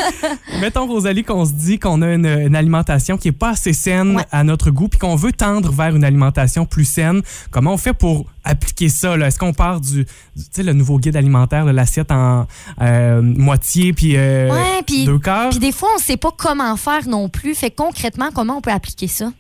Mettons, 0.60 0.86
Rosalie, 0.86 1.24
qu'on 1.24 1.44
se 1.44 1.52
dit 1.52 1.78
qu'on 1.80 2.00
a 2.02 2.12
une, 2.14 2.26
une 2.26 2.54
alimentation 2.54 3.16
qui 3.16 3.28
est 3.28 3.32
pas 3.32 3.50
assez 3.50 3.72
saine 3.72 4.16
Ouais. 4.16 4.22
à 4.30 4.44
notre 4.44 4.70
goût, 4.70 4.86
puis 4.88 4.98
qu'on 5.00 5.16
veut 5.16 5.32
tendre 5.32 5.72
vers 5.72 5.94
une 5.96 6.04
alimentation 6.04 6.64
plus 6.64 6.84
saine. 6.84 7.22
Comment 7.50 7.72
on 7.72 7.76
fait 7.76 7.92
pour 7.92 8.26
appliquer 8.44 8.88
ça? 8.88 9.16
Est-ce 9.18 9.38
qu'on 9.38 9.52
part 9.52 9.80
du, 9.80 10.04
du- 10.04 10.04
tu 10.04 10.42
sais, 10.52 10.62
le 10.62 10.72
nouveau 10.74 10.98
guide 10.98 11.16
alimentaire, 11.16 11.64
l'assiette 11.64 12.12
en 12.12 12.46
euh, 12.80 13.20
moitié, 13.20 13.92
puis 13.92 14.12
euh, 14.16 14.48
Ouais, 14.50 15.04
deux 15.04 15.18
quarts? 15.18 15.50
puis 15.50 15.58
des 15.58 15.72
fois, 15.72 15.88
on 15.96 15.98
sait 15.98 16.16
pas 16.16 16.30
comment 16.36 16.76
faire 16.76 17.08
non 17.08 17.28
plus. 17.28 17.54
Fait 17.56 17.70
concrètement, 17.72 18.28
comment 18.32 18.58
on 18.58 18.60
peut 18.60 18.70
appliquer 18.72 19.08
ça? 19.08 19.32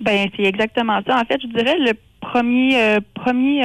Ben 0.00 0.28
c'est 0.36 0.44
exactement 0.44 1.00
ça. 1.06 1.16
En 1.20 1.24
fait, 1.24 1.38
je 1.42 1.46
dirais 1.48 1.76
le 1.78 1.92
premier 2.20 2.76
euh, 2.80 3.00
premier 3.14 3.62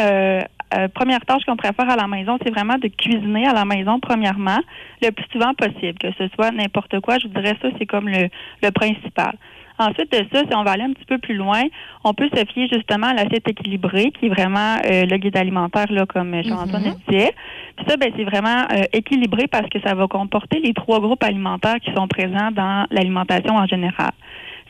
euh, 0.73 0.87
première 0.87 1.21
tâche 1.21 1.43
qu'on 1.45 1.55
pourrait 1.55 1.73
faire 1.73 1.89
à 1.89 1.95
la 1.95 2.07
maison, 2.07 2.37
c'est 2.43 2.51
vraiment 2.51 2.77
de 2.77 2.87
cuisiner 2.87 3.47
à 3.47 3.53
la 3.53 3.65
maison 3.65 3.99
premièrement, 3.99 4.59
le 5.01 5.11
plus 5.11 5.25
souvent 5.31 5.53
possible, 5.53 5.97
que 5.99 6.11
ce 6.17 6.27
soit 6.35 6.51
n'importe 6.51 6.99
quoi. 7.01 7.17
Je 7.19 7.27
vous 7.27 7.33
dirais 7.33 7.57
ça, 7.61 7.69
c'est 7.77 7.85
comme 7.85 8.09
le, 8.09 8.29
le 8.63 8.71
principal. 8.71 9.35
Ensuite 9.77 10.11
de 10.11 10.25
ça, 10.31 10.43
si 10.47 10.55
on 10.55 10.63
va 10.63 10.71
aller 10.71 10.83
un 10.83 10.93
petit 10.93 11.05
peu 11.05 11.17
plus 11.17 11.35
loin, 11.35 11.61
on 12.05 12.13
peut 12.13 12.29
se 12.33 12.45
fier 12.45 12.67
justement 12.71 13.07
à 13.07 13.13
l'assiette 13.13 13.47
équilibrée, 13.49 14.11
qui 14.17 14.27
est 14.27 14.29
vraiment 14.29 14.77
euh, 14.85 15.05
le 15.05 15.17
guide 15.17 15.35
alimentaire, 15.35 15.91
là, 15.91 16.05
comme 16.05 16.33
euh, 16.33 16.43
Jean-Antoine 16.43 16.83
le 16.83 17.11
disait. 17.11 17.33
Puis 17.75 17.85
ça, 17.87 17.97
ben, 17.97 18.09
c'est 18.15 18.23
vraiment 18.23 18.63
euh, 18.71 18.83
équilibré 18.93 19.47
parce 19.47 19.67
que 19.67 19.79
ça 19.81 19.93
va 19.93 20.07
comporter 20.07 20.59
les 20.59 20.73
trois 20.73 21.01
groupes 21.01 21.23
alimentaires 21.23 21.79
qui 21.81 21.91
sont 21.93 22.07
présents 22.07 22.51
dans 22.51 22.87
l'alimentation 22.89 23.55
en 23.55 23.67
général. 23.67 24.11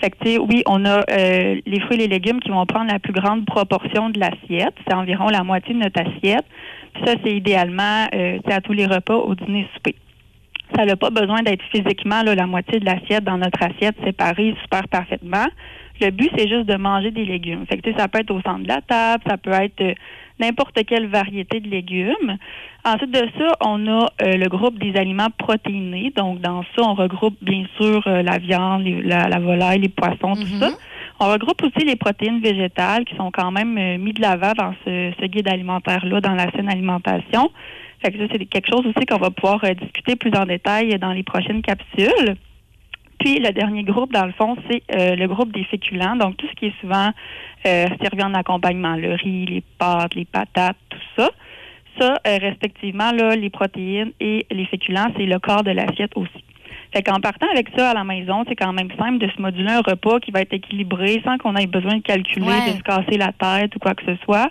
Fait 0.02 0.10
que, 0.10 0.18
tu 0.22 0.32
sais, 0.32 0.38
oui, 0.38 0.62
on 0.66 0.84
a 0.86 1.00
euh, 1.10 1.62
les 1.66 1.80
fruits 1.82 1.96
et 1.96 2.02
les 2.02 2.08
légumes 2.08 2.40
qui 2.40 2.50
vont 2.50 2.66
prendre 2.66 2.92
la 2.92 3.00
plus 3.00 3.14
grande 3.14 3.46
proportion 3.46 4.10
de 4.10 4.20
l'assiette. 4.20 4.74
C'est 4.86 4.94
environ 4.94 5.30
la 5.30 5.44
moitié 5.44 5.74
de 5.74 5.80
notre 5.80 6.02
assiette. 6.02 6.46
Puis 6.94 7.04
ça, 7.06 7.14
c'est 7.24 7.32
idéalement, 7.32 8.08
euh, 8.14 8.40
à 8.46 8.62
tous 8.62 8.74
les 8.74 8.86
repas, 8.86 9.16
au 9.16 9.36
dîner 9.36 9.68
souper. 9.74 9.96
Ça 10.76 10.86
n'a 10.86 10.96
pas 10.96 11.10
besoin 11.12 11.44
d'être 11.44 11.64
physiquement 11.72 12.24
là, 12.24 12.36
la 12.36 12.48
moitié 12.48 12.80
de 12.80 12.86
l'assiette 12.86 13.24
dans 13.24 13.38
notre 13.38 13.62
assiette 13.64 13.96
séparée 14.04 14.56
super 14.64 14.88
parfaitement. 14.88 15.46
Le 16.02 16.10
but, 16.10 16.30
c'est 16.38 16.50
juste 16.50 16.66
de 16.66 16.76
manger 16.76 17.12
des 17.12 17.24
légumes. 17.24 17.66
Fait 17.68 17.78
que, 17.78 17.98
ça 17.98 18.08
peut 18.08 18.20
être 18.20 18.32
au 18.32 18.42
centre 18.42 18.64
de 18.64 18.68
la 18.68 18.82
table, 18.82 19.24
ça 19.26 19.38
peut 19.38 19.52
être 19.52 19.82
euh, 19.82 19.94
n'importe 20.40 20.84
quelle 20.86 21.08
variété 21.08 21.60
de 21.60 21.70
légumes. 21.70 22.38
Ensuite 22.84 23.12
de 23.12 23.28
ça, 23.38 23.56
on 23.62 23.88
a 23.88 24.06
euh, 24.22 24.38
le 24.38 24.48
groupe 24.48 24.78
des 24.80 24.96
aliments 24.98 25.30
protéinés. 25.38 26.12
Donc, 26.16 26.42
dans 26.42 26.64
ça, 26.76 26.82
on 26.84 26.94
regroupe 26.94 27.36
bien 27.42 27.66
sûr 27.80 28.02
euh, 28.08 28.22
la 28.22 28.38
viande, 28.38 28.84
les- 28.84 29.02
la, 29.02 29.28
la 29.28 29.40
volaille, 29.40 29.80
les 29.80 29.90
poissons, 29.90 30.36
tout 30.36 30.46
ça. 30.60 30.70
On 31.20 31.28
regroupe 31.32 31.64
aussi 31.64 31.86
les 31.86 31.96
protéines 31.96 32.42
végétales 32.42 33.06
qui 33.06 33.16
sont 33.16 33.32
quand 33.32 33.50
même 33.52 33.78
euh, 33.78 33.98
mis 33.98 34.12
de 34.14 34.22
l'avant 34.22 34.52
dans 34.58 34.74
ce, 34.86 35.12
ce 35.20 35.26
guide 35.28 35.48
alimentaire-là, 35.48 36.20
dans 36.22 36.34
la 36.36 36.52
saine 36.52 36.70
alimentation. 36.70 37.50
Fait 38.04 38.12
que 38.12 38.18
ça, 38.20 38.26
c'est 38.32 38.46
quelque 38.46 38.68
chose 38.70 38.86
aussi 38.86 39.06
qu'on 39.06 39.18
va 39.18 39.32
pouvoir 39.32 39.64
euh, 39.64 39.74
discuter 39.74 40.16
plus 40.18 40.32
en 40.38 40.46
détail 40.46 41.00
dans 41.00 41.14
les 41.14 41.24
prochaines 41.24 41.62
capsules. 41.62 42.36
Puis 43.20 43.40
le 43.40 43.52
dernier 43.52 43.84
groupe, 43.84 44.12
dans 44.12 44.26
le 44.26 44.34
fond, 44.34 44.56
c'est 44.70 44.84
euh, 44.96 45.16
le 45.16 45.28
groupe 45.28 45.52
des 45.54 45.64
féculents, 45.64 46.16
donc 46.16 46.38
tout 46.38 46.48
ce 46.48 46.54
qui 46.54 46.68
est 46.68 46.80
souvent 46.82 47.10
euh, 47.66 47.88
servi 48.02 48.24
en 48.24 48.34
accompagnement, 48.34 48.96
le 48.96 49.14
riz, 49.14 49.46
les 49.46 49.64
pâtes, 49.80 50.16
les 50.16 50.26
patates, 50.26 50.78
tout 50.90 51.00
ça. 51.18 51.30
Ça, 52.00 52.20
euh, 52.28 52.38
respectivement, 52.42 53.12
là, 53.12 53.36
les 53.36 53.50
protéines 53.50 54.12
et 54.20 54.46
les 54.52 54.66
féculents, 54.66 55.08
c'est 55.16 55.26
le 55.26 55.40
corps 55.40 55.64
de 55.64 55.72
l'assiette 55.72 56.12
aussi. 56.16 56.44
Fait 56.94 57.02
qu'en 57.02 57.20
partant 57.20 57.48
avec 57.52 57.68
ça 57.76 57.92
à 57.92 57.94
la 57.94 58.04
maison, 58.04 58.44
c'est 58.48 58.56
quand 58.56 58.72
même 58.74 58.90
simple 58.98 59.18
de 59.18 59.30
se 59.30 59.42
moduler 59.42 59.72
un 59.72 59.82
repas 59.82 60.20
qui 60.20 60.32
va 60.32 60.42
être 60.42 60.54
équilibré 60.54 61.22
sans 61.26 61.38
qu'on 61.38 61.56
ait 61.56 61.68
besoin 61.68 61.96
de 61.98 62.02
calculer, 62.02 62.46
Ouais. 62.46 62.72
de 62.72 62.78
se 62.78 62.84
casser 62.84 63.18
la 63.18 63.32
tête 63.32 63.76
ou 63.76 63.80
quoi 63.80 63.96
que 63.96 64.04
ce 64.06 64.16
soit. 64.24 64.50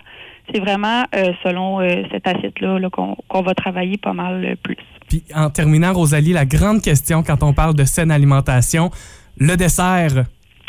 C'est 0.53 0.59
vraiment 0.59 1.03
euh, 1.15 1.31
selon 1.43 1.81
euh, 1.81 2.03
cette 2.11 2.27
assiette-là 2.27 2.79
là, 2.79 2.89
qu'on 2.89 3.41
va 3.41 3.53
travailler 3.53 3.97
pas 3.97 4.13
mal 4.13 4.43
euh, 4.45 4.55
plus. 4.61 4.77
Puis 5.07 5.23
en 5.35 5.49
terminant, 5.49 5.93
Rosalie, 5.93 6.33
la 6.33 6.45
grande 6.45 6.81
question 6.81 7.23
quand 7.23 7.43
on 7.43 7.53
parle 7.53 7.75
de 7.75 7.83
saine 7.83 8.11
alimentation, 8.11 8.89
le 9.37 9.55
dessert. 9.55 10.25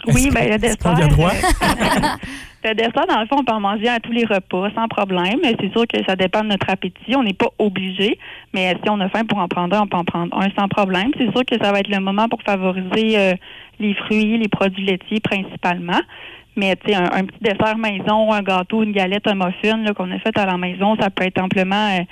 Oui, 0.06 0.30
ben, 0.32 0.50
le 0.50 0.58
dessert. 0.58 0.78
qu'on 0.78 0.96
y 0.96 1.02
a 1.02 1.08
droit? 1.08 1.30
euh, 1.32 2.06
le 2.64 2.74
dessert, 2.74 3.06
dans 3.08 3.20
le 3.20 3.26
fond, 3.26 3.36
on 3.40 3.44
peut 3.44 3.52
en 3.52 3.60
manger 3.60 3.88
à 3.88 3.98
tous 3.98 4.12
les 4.12 4.24
repas 4.24 4.70
sans 4.74 4.88
problème. 4.88 5.38
C'est 5.42 5.72
sûr 5.72 5.86
que 5.86 6.04
ça 6.06 6.16
dépend 6.16 6.42
de 6.42 6.48
notre 6.48 6.70
appétit. 6.70 7.16
On 7.16 7.22
n'est 7.22 7.32
pas 7.32 7.48
obligé, 7.58 8.18
mais 8.52 8.76
si 8.82 8.90
on 8.90 9.00
a 9.00 9.08
faim 9.08 9.24
pour 9.28 9.38
en 9.38 9.48
prendre 9.48 9.76
un, 9.76 9.82
on 9.82 9.86
peut 9.86 9.96
en 9.96 10.04
prendre 10.04 10.36
un 10.38 10.48
sans 10.56 10.68
problème. 10.68 11.10
C'est 11.16 11.30
sûr 11.32 11.44
que 11.44 11.56
ça 11.60 11.72
va 11.72 11.80
être 11.80 11.88
le 11.88 12.00
moment 12.00 12.28
pour 12.28 12.42
favoriser 12.42 13.18
euh, 13.18 13.34
les 13.80 13.94
fruits, 13.94 14.38
les 14.38 14.48
produits 14.48 14.84
laitiers 14.84 15.20
principalement. 15.20 16.00
Mais 16.56 16.74
tu 16.76 16.88
sais, 16.90 16.94
un, 16.96 17.04
un 17.12 17.24
petit 17.24 17.38
dessert 17.42 17.76
maison, 17.76 18.32
un 18.32 18.42
gâteau, 18.42 18.82
une 18.82 18.92
galette, 18.92 19.26
un 19.26 19.34
muffin 19.34 19.76
là, 19.78 19.92
qu'on 19.94 20.10
a 20.10 20.18
fait 20.18 20.36
à 20.38 20.46
la 20.46 20.56
maison, 20.56 20.96
ça 20.98 21.10
peut 21.10 21.24
être 21.24 21.40
amplement 21.40 21.90
euh, 21.98 22.02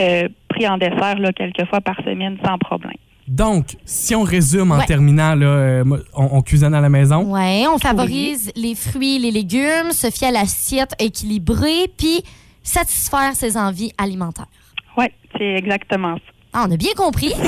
euh, 0.00 0.28
pris 0.48 0.68
en 0.68 0.78
dessert 0.78 1.18
là, 1.18 1.32
quelques 1.32 1.66
fois 1.68 1.80
par 1.80 1.96
semaine 2.04 2.36
sans 2.44 2.58
problème. 2.58 2.92
Donc, 3.26 3.76
si 3.84 4.14
on 4.14 4.22
résume 4.22 4.72
en 4.72 4.78
Ouais. 4.78 4.86
terminant, 4.86 5.34
là, 5.34 5.46
euh, 5.46 5.84
on, 6.14 6.28
on 6.38 6.42
cuisine 6.42 6.72
à 6.72 6.80
la 6.80 6.88
maison. 6.88 7.24
Ouais, 7.34 7.64
on 7.70 7.76
favorise 7.78 8.50
les 8.56 8.74
fruits, 8.74 9.18
les 9.18 9.30
légumes, 9.30 9.90
se 9.90 10.10
fier 10.10 10.28
à 10.28 10.32
l'assiette 10.32 10.94
équilibrée, 10.98 11.88
puis 11.98 12.22
satisfaire 12.62 13.34
ses 13.34 13.56
envies 13.58 13.92
alimentaires. 13.98 14.46
Oui, 14.96 15.06
c'est 15.36 15.54
exactement 15.56 16.14
ça. 16.14 16.20
Ah, 16.52 16.64
on 16.68 16.72
a 16.72 16.76
bien 16.76 16.92
compris. 16.96 17.32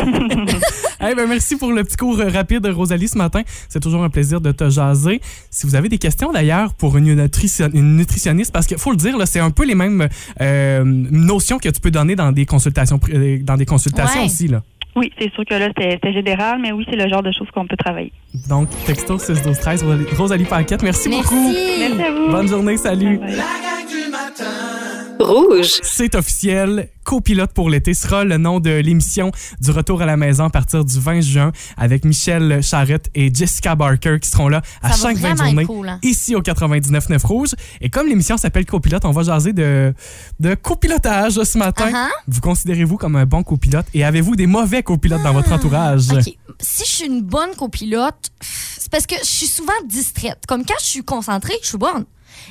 Eh 1.03 1.15
ben, 1.15 1.27
merci 1.27 1.57
pour 1.57 1.73
le 1.73 1.83
petit 1.83 1.97
cours 1.97 2.21
euh, 2.21 2.29
rapide, 2.29 2.67
Rosalie, 2.67 3.09
ce 3.09 3.17
matin. 3.17 3.41
C'est 3.71 3.81
toujours 3.81 4.05
un 4.05 4.11
plaisir 4.11 4.39
de 4.43 4.53
te 4.53 4.69
jaser. 4.69 5.23
Si 5.51 5.67
vous 5.67 5.75
avez 5.75 5.89
des 5.89 5.97
questions, 5.97 6.31
d'ailleurs, 6.31 6.75
pour 6.75 6.99
une, 6.99 7.15
nutrition- 7.15 7.71
une 7.73 7.97
nutritionniste, 7.97 8.53
parce 8.53 8.67
qu'il 8.67 8.77
faut 8.77 8.91
le 8.91 8.99
dire, 8.99 9.17
là, 9.17 9.25
c'est 9.25 9.41
un 9.41 9.51
peu 9.51 9.65
les 9.65 9.75
mêmes 9.75 10.09
euh, 10.43 10.83
notions 10.85 11.57
que 11.59 11.71
tu 11.71 11.81
peux 11.81 11.91
donner 11.91 12.17
dans 12.17 12.33
des 12.33 12.45
consultations, 12.45 13.01
euh, 13.15 13.39
dans 13.43 13.57
des 13.57 13.65
consultations 13.65 14.21
Ouais. 14.21 14.27
aussi. 14.27 14.47
Là. 14.49 14.63
Oui, 14.95 15.11
c'est 15.19 15.33
sûr 15.33 15.43
que 15.49 15.55
là, 15.55 15.69
c'était 15.69 15.93
c'était 15.93 16.13
général, 16.13 16.59
mais 16.61 16.71
oui, 16.73 16.85
c'est 16.91 16.97
le 16.97 17.09
genre 17.09 17.23
de 17.23 17.33
choses 17.33 17.49
qu'on 17.55 17.67
peut 17.67 17.79
travailler. 17.79 18.13
Donc, 18.51 18.69
texto 18.85 19.19
6 19.19 19.41
12 19.41 19.59
13 19.59 19.85
Rosalie, 20.19 20.45
Paquette, 20.45 20.83
merci, 20.83 21.09
beaucoup. 21.09 21.51
Merci 21.51 22.03
à 22.03 22.11
vous. 22.11 22.31
Bonne 22.31 22.47
journée, 22.49 22.77
salut. 22.77 23.17
Bye 23.17 23.37
bye. 23.37 25.10
Rouge. 25.21 25.81
C'est 25.83 26.15
officiel. 26.15 26.89
Copilote 27.05 27.53
pour 27.53 27.71
l'été 27.71 27.93
sera 27.93 28.25
le 28.25 28.37
nom 28.37 28.61
de 28.61 28.71
l'émission 28.71 29.33
du 29.61 29.71
retour 29.71 30.01
à 30.01 30.07
la 30.07 30.17
maison 30.17 30.45
à 30.45 30.51
partir 30.51 30.85
du 30.85 30.99
20 30.99 31.21
juin 31.21 31.53
avec 31.77 32.05
Michel 32.05 32.63
Charrette 32.63 33.11
et 33.15 33.35
Jessica 33.35 33.75
Barker 33.75 34.19
qui 34.21 34.31
seront 34.31 34.49
là 34.49 34.63
à 34.83 34.93
Ça 34.93 35.09
chaque 35.09 35.17
20 35.17 35.35
vraiment 35.35 35.45
journées 35.45 35.63
être 35.63 35.67
cool, 35.67 35.89
hein? 35.89 35.99
ici 36.03 36.35
au 36.37 36.41
99.9 36.41 37.27
Rouge. 37.27 37.51
Et 37.81 37.91
comme 37.91 38.07
l'émission 38.07 38.37
s'appelle 38.37 38.65
Copilote, 38.65 39.05
on 39.05 39.11
va 39.11 39.23
jaser 39.23 39.53
de, 39.53 39.93
de 40.39 40.55
copilotage 40.55 41.43
ce 41.43 41.59
matin. 41.59 41.91
Uh-huh. 41.91 42.09
Vous 42.29 42.41
considérez-vous 42.41 42.97
comme 42.97 43.17
un 43.17 43.27
bon 43.27 43.43
copilote 43.43 43.87
et 43.93 44.05
avez-vous 44.05 44.37
des 44.37 44.47
mauvais 44.47 44.83
copilotes 44.83 45.23
dans 45.23 45.33
votre 45.33 45.53
entourage? 45.53 46.05
Ah, 46.11 46.15
OK. 46.15 46.37
Si 46.61 46.85
je 46.85 46.91
suis 46.91 47.07
une 47.07 47.23
bonne 47.23 47.55
copilote, 47.57 48.31
c'est 48.41 48.91
parce 48.91 49.07
que 49.07 49.17
je 49.21 49.29
suis 49.29 49.47
souvent 49.47 49.73
distraite. 49.87 50.39
Comme 50.47 50.65
quand 50.65 50.79
je 50.81 50.87
suis 50.87 51.03
concentrée, 51.03 51.55
je 51.63 51.69
suis 51.69 51.79
bonne. 51.79 52.05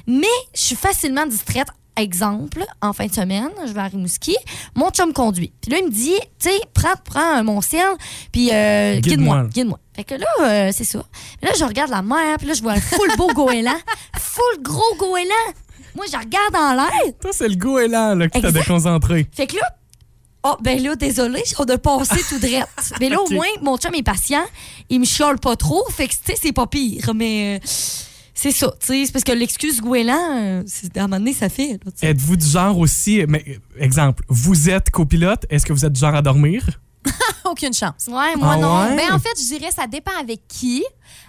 Mais 0.08 0.28
je 0.54 0.62
suis 0.62 0.76
facilement 0.76 1.26
distraite. 1.26 1.68
Exemple, 2.00 2.66
en 2.82 2.94
fin 2.94 3.08
de 3.08 3.14
semaine, 3.14 3.50
je 3.68 3.74
vais 3.74 3.82
à 3.82 3.88
Rimouski, 3.88 4.38
mon 4.74 4.90
chum 4.90 5.12
conduit. 5.12 5.52
Puis 5.62 5.70
là, 5.70 5.80
il 5.80 5.88
me 5.88 5.92
dit, 5.92 6.16
tu 6.40 6.50
sais, 6.50 6.60
prends, 6.74 6.94
prends 7.04 7.44
mon 7.44 7.60
ciel, 7.60 7.90
puis 8.32 8.52
euh, 8.54 9.02
Guide-moi. 9.02 9.48
guide-moi. 9.54 9.78
Fait 9.94 10.06
que 10.06 10.16
là, 10.16 10.28
euh, 10.44 10.70
c'est 10.74 10.86
ça. 10.86 11.04
Là, 11.42 11.50
je 11.60 11.64
regarde 11.66 11.92
la 11.92 12.02
mer, 12.02 12.38
puis 12.38 12.48
là, 12.48 12.54
je 12.54 12.62
vois 12.62 12.72
un 12.72 12.80
full 12.80 13.18
beau 13.18 13.28
goéland, 13.34 13.76
full 14.18 14.64
gros 14.64 14.96
goéland. 14.98 15.54
Moi, 15.94 16.06
je 16.10 16.18
regarde 16.18 16.56
en 16.56 16.74
l'air. 16.74 17.14
Toi, 17.20 17.32
c'est 17.34 17.50
le 17.50 17.56
goéland 17.56 18.16
là, 18.16 18.30
qui 18.30 18.42
t'a 18.42 18.52
déconcentré. 18.52 19.28
Fait 19.34 19.48
que 19.48 19.58
là, 19.58 19.76
oh, 20.44 20.56
ben 20.62 20.82
là, 20.82 20.96
désolé, 20.96 21.44
on 21.58 21.66
a 21.66 21.78
passé 21.78 22.22
tout 22.30 22.40
drette. 22.40 22.70
Mais 23.02 23.10
là, 23.10 23.20
au 23.22 23.30
moins, 23.34 23.48
mon 23.62 23.78
chum 23.78 23.94
est 23.94 24.04
patient. 24.04 24.46
Il 24.90 25.02
me 25.02 25.06
chiale 25.06 25.38
pas 25.38 25.58
trop. 25.58 25.84
Fait 25.90 26.08
que, 26.08 26.14
tu 26.14 26.20
sais, 26.24 26.36
c'est 26.42 26.54
pas 26.54 26.68
pire. 26.68 27.12
Mais 27.14 27.60
euh, 27.62 27.68
c'est 28.42 28.52
ça, 28.52 28.74
tu 28.80 28.88
sais. 28.88 29.06
C'est 29.06 29.12
parce 29.12 29.24
que 29.24 29.32
l'excuse 29.32 29.82
goéland, 29.82 30.64
c'est- 30.66 30.96
à 30.98 31.04
un 31.04 31.08
moment 31.08 31.18
donné, 31.20 31.34
ça 31.34 31.50
fait. 31.50 31.80
Êtes-vous 32.02 32.36
du 32.38 32.46
genre 32.48 32.78
aussi, 32.78 33.24
mais, 33.28 33.60
exemple, 33.80 34.24
vous 34.30 34.70
êtes 34.70 34.90
copilote, 34.90 35.46
est-ce 35.50 35.66
que 35.66 35.74
vous 35.74 35.86
êtes 35.86 35.94
du 35.94 36.00
genre 36.00 36.16
à 36.16 36.22
dormir? 36.22 36.64
Aucune 37.46 37.74
chance. 37.74 38.08
Ouais, 38.08 38.36
moi 38.38 38.52
Ah 38.54 38.58
non. 38.58 38.80
ouais? 38.82 38.96
Ben, 38.96 39.14
en 39.14 39.20
fait, 39.20 39.30
je 39.38 39.56
dirais 39.58 39.72
ça 39.72 39.88
dépend 39.88 40.12
avec 40.20 40.42
qui. 40.48 40.84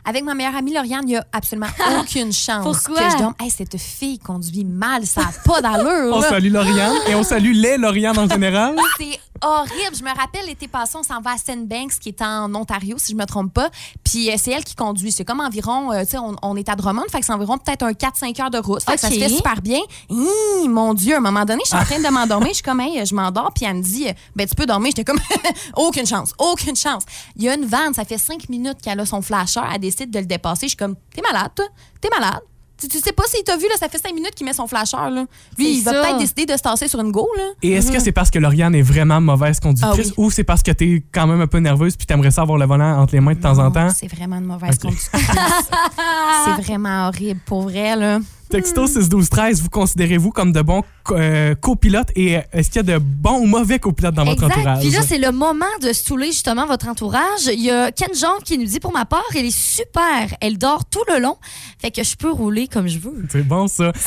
Avec 0.04 0.24
ma 0.24 0.34
meilleure 0.34 0.56
amie 0.56 0.72
Lauriane, 0.72 1.02
il 1.04 1.10
n'y 1.10 1.16
a 1.16 1.26
absolument 1.32 1.68
aucune 2.00 2.32
chance 2.32 2.62
Pourquoi? 2.64 3.02
que 3.02 3.10
je 3.12 3.18
dorme. 3.18 3.34
Hey, 3.40 3.50
cette 3.50 3.76
fille 3.78 4.18
conduit 4.18 4.64
mal, 4.64 5.06
ça 5.06 5.22
n'a 5.22 5.30
pas 5.44 5.60
d'allure. 5.60 6.14
On 6.16 6.20
là. 6.20 6.28
salue 6.28 6.52
Lauriane 6.52 6.96
et 7.08 7.14
on 7.14 7.22
salue 7.22 7.52
les 7.52 7.76
Lauriane 7.76 8.18
en 8.18 8.28
général. 8.28 8.76
C'est 8.98 9.18
horrible. 9.42 9.96
Je 9.98 10.02
me 10.02 10.14
rappelle, 10.16 10.46
l'été 10.46 10.68
passé, 10.68 10.96
on 10.98 11.02
s'en 11.02 11.20
va 11.20 11.32
à 11.32 11.36
Sandbanks, 11.38 11.98
qui 12.00 12.10
est 12.10 12.22
en 12.22 12.54
Ontario, 12.54 12.96
si 12.98 13.12
je 13.12 13.16
me 13.16 13.24
trompe 13.24 13.52
pas. 13.54 13.70
Puis 14.04 14.30
euh, 14.30 14.34
c'est 14.36 14.50
elle 14.50 14.64
qui 14.64 14.74
conduit. 14.74 15.12
C'est 15.12 15.24
comme 15.24 15.40
environ, 15.40 15.92
euh, 15.92 16.04
tu 16.04 16.10
sais, 16.10 16.18
on, 16.18 16.36
on 16.42 16.56
est 16.56 16.68
à 16.68 16.76
Drummond, 16.76 17.04
fait 17.10 17.20
que 17.20 17.26
c'est 17.26 17.32
environ 17.32 17.56
peut-être 17.58 17.82
un 17.82 17.92
4-5 17.92 18.42
heures 18.42 18.50
de 18.50 18.58
route. 18.58 18.82
Fait 18.82 18.94
que 18.94 19.00
ça 19.00 19.08
se 19.08 19.18
fait 19.18 19.28
super 19.28 19.60
bien. 19.62 19.80
Hi, 20.10 20.68
mon 20.68 20.94
Dieu, 20.94 21.14
à 21.14 21.18
un 21.18 21.20
moment 21.20 21.44
donné, 21.44 21.62
je 21.64 21.70
suis 21.70 21.78
en 21.78 21.84
train 21.84 22.00
de 22.00 22.08
m'endormir. 22.08 22.48
Je 22.48 22.54
suis 22.54 22.62
comme, 22.62 22.80
hey, 22.80 23.04
je 23.04 23.14
m'endors. 23.14 23.50
Puis 23.54 23.64
elle 23.64 23.76
me 23.76 23.82
dit, 23.82 24.08
euh, 24.08 24.12
ben, 24.36 24.46
tu 24.46 24.54
peux 24.54 24.66
dormir. 24.66 24.92
J'étais 24.94 25.04
comme, 25.04 25.20
aucune 25.76 26.06
chance, 26.06 26.32
aucune 26.38 26.76
chance. 26.76 27.04
Il 27.36 27.42
y 27.44 27.48
a 27.48 27.54
une 27.54 27.64
vanne, 27.64 27.94
ça 27.94 28.04
fait 28.04 28.18
5 28.18 28.48
minutes 28.48 28.78
qu'elle 28.82 29.00
a 29.00 29.06
son 29.06 29.22
flasher. 29.22 29.60
Elle 29.72 29.80
décide 29.80 30.10
de 30.10 30.18
le 30.18 30.26
dépasser. 30.26 30.66
Je 30.66 30.70
suis 30.70 30.76
comme, 30.76 30.96
t'es 31.14 31.22
malade, 31.22 31.50
toi? 31.54 31.66
T'es 32.00 32.08
malade? 32.08 32.40
Tu, 32.78 32.88
tu 32.88 32.98
sais 32.98 33.12
pas 33.12 33.24
s'il 33.26 33.44
t'a 33.44 33.58
vu, 33.58 33.64
là, 33.64 33.74
ça 33.78 33.90
fait 33.90 33.98
5 33.98 34.14
minutes 34.14 34.34
qu'il 34.34 34.46
met 34.46 34.54
son 34.54 34.66
flasher. 34.66 34.96
Là. 34.96 35.26
Lui, 35.58 35.76
il 35.76 35.82
va 35.82 35.92
peut-être 35.92 36.16
décider 36.16 36.46
de 36.46 36.52
se 36.52 36.62
tasser 36.62 36.88
sur 36.88 36.98
une 37.00 37.12
go. 37.12 37.28
Là. 37.36 37.42
Et 37.62 37.72
est-ce 37.72 37.92
que 37.92 37.98
c'est 38.00 38.10
parce 38.12 38.30
que 38.30 38.38
Lauriane 38.38 38.74
est 38.74 38.80
vraiment 38.80 39.20
mauvaise 39.20 39.60
conductrice 39.60 40.06
Ah 40.08 40.14
oui. 40.16 40.24
ou 40.24 40.30
c'est 40.30 40.44
parce 40.44 40.62
que 40.62 40.70
t'es 40.70 41.02
quand 41.12 41.26
même 41.26 41.42
un 41.42 41.46
peu 41.46 41.58
nerveuse 41.58 41.94
puis 41.96 42.06
t'aimerais 42.06 42.30
ça 42.30 42.40
avoir 42.40 42.56
le 42.56 42.64
volant 42.64 42.98
entre 42.98 43.12
les 43.14 43.20
mains 43.20 43.34
de 43.34 43.40
temps 43.40 43.58
en 43.58 43.70
temps? 43.70 43.90
C'est 43.94 44.06
vraiment 44.08 44.36
une 44.36 44.46
mauvaise 44.46 44.76
Ok. 44.76 44.80
conductrice. 44.82 45.10
c'est 46.46 46.62
vraiment 46.62 47.08
horrible, 47.08 47.40
pour 47.44 47.62
vrai, 47.64 47.96
là. 47.96 48.18
Texto 48.50 48.86
6 48.88 49.08
12 49.08 49.28
13, 49.30 49.62
vous 49.62 49.68
considérez-vous 49.68 50.30
comme 50.32 50.50
de 50.52 50.60
bons 50.60 50.82
euh, 51.10 51.54
copilotes 51.54 52.08
et 52.16 52.36
euh, 52.36 52.40
est-ce 52.52 52.68
qu'il 52.70 52.76
y 52.84 52.90
a 52.92 52.98
de 52.98 52.98
bons 52.98 53.38
ou 53.38 53.46
mauvais 53.46 53.78
copilotes 53.78 54.14
dans 54.14 54.24
votre 54.24 54.42
Exact. 54.42 54.56
entourage? 54.58 54.80
Puis 54.80 54.90
là, 54.90 55.00
c'est 55.06 55.18
le 55.18 55.30
moment 55.30 55.64
de 55.80 55.92
stouler 55.92 56.26
justement 56.26 56.66
votre 56.66 56.88
entourage. 56.88 57.46
Il 57.52 57.60
y 57.60 57.70
a 57.70 57.92
Ken 57.92 58.08
Jean 58.12 58.38
qui 58.44 58.58
nous 58.58 58.64
dit 58.66 58.80
pour 58.80 58.92
ma 58.92 59.04
part, 59.04 59.22
elle 59.36 59.44
est 59.46 59.56
super. 59.56 60.34
Elle 60.40 60.58
dort 60.58 60.84
tout 60.84 61.02
le 61.12 61.20
long. 61.20 61.36
Fait 61.80 61.92
que 61.92 62.02
je 62.02 62.16
peux 62.16 62.30
rouler 62.30 62.66
comme 62.66 62.88
je 62.88 62.98
veux. 62.98 63.24
C'est 63.30 63.46
bon 63.46 63.68
ça. 63.68 63.92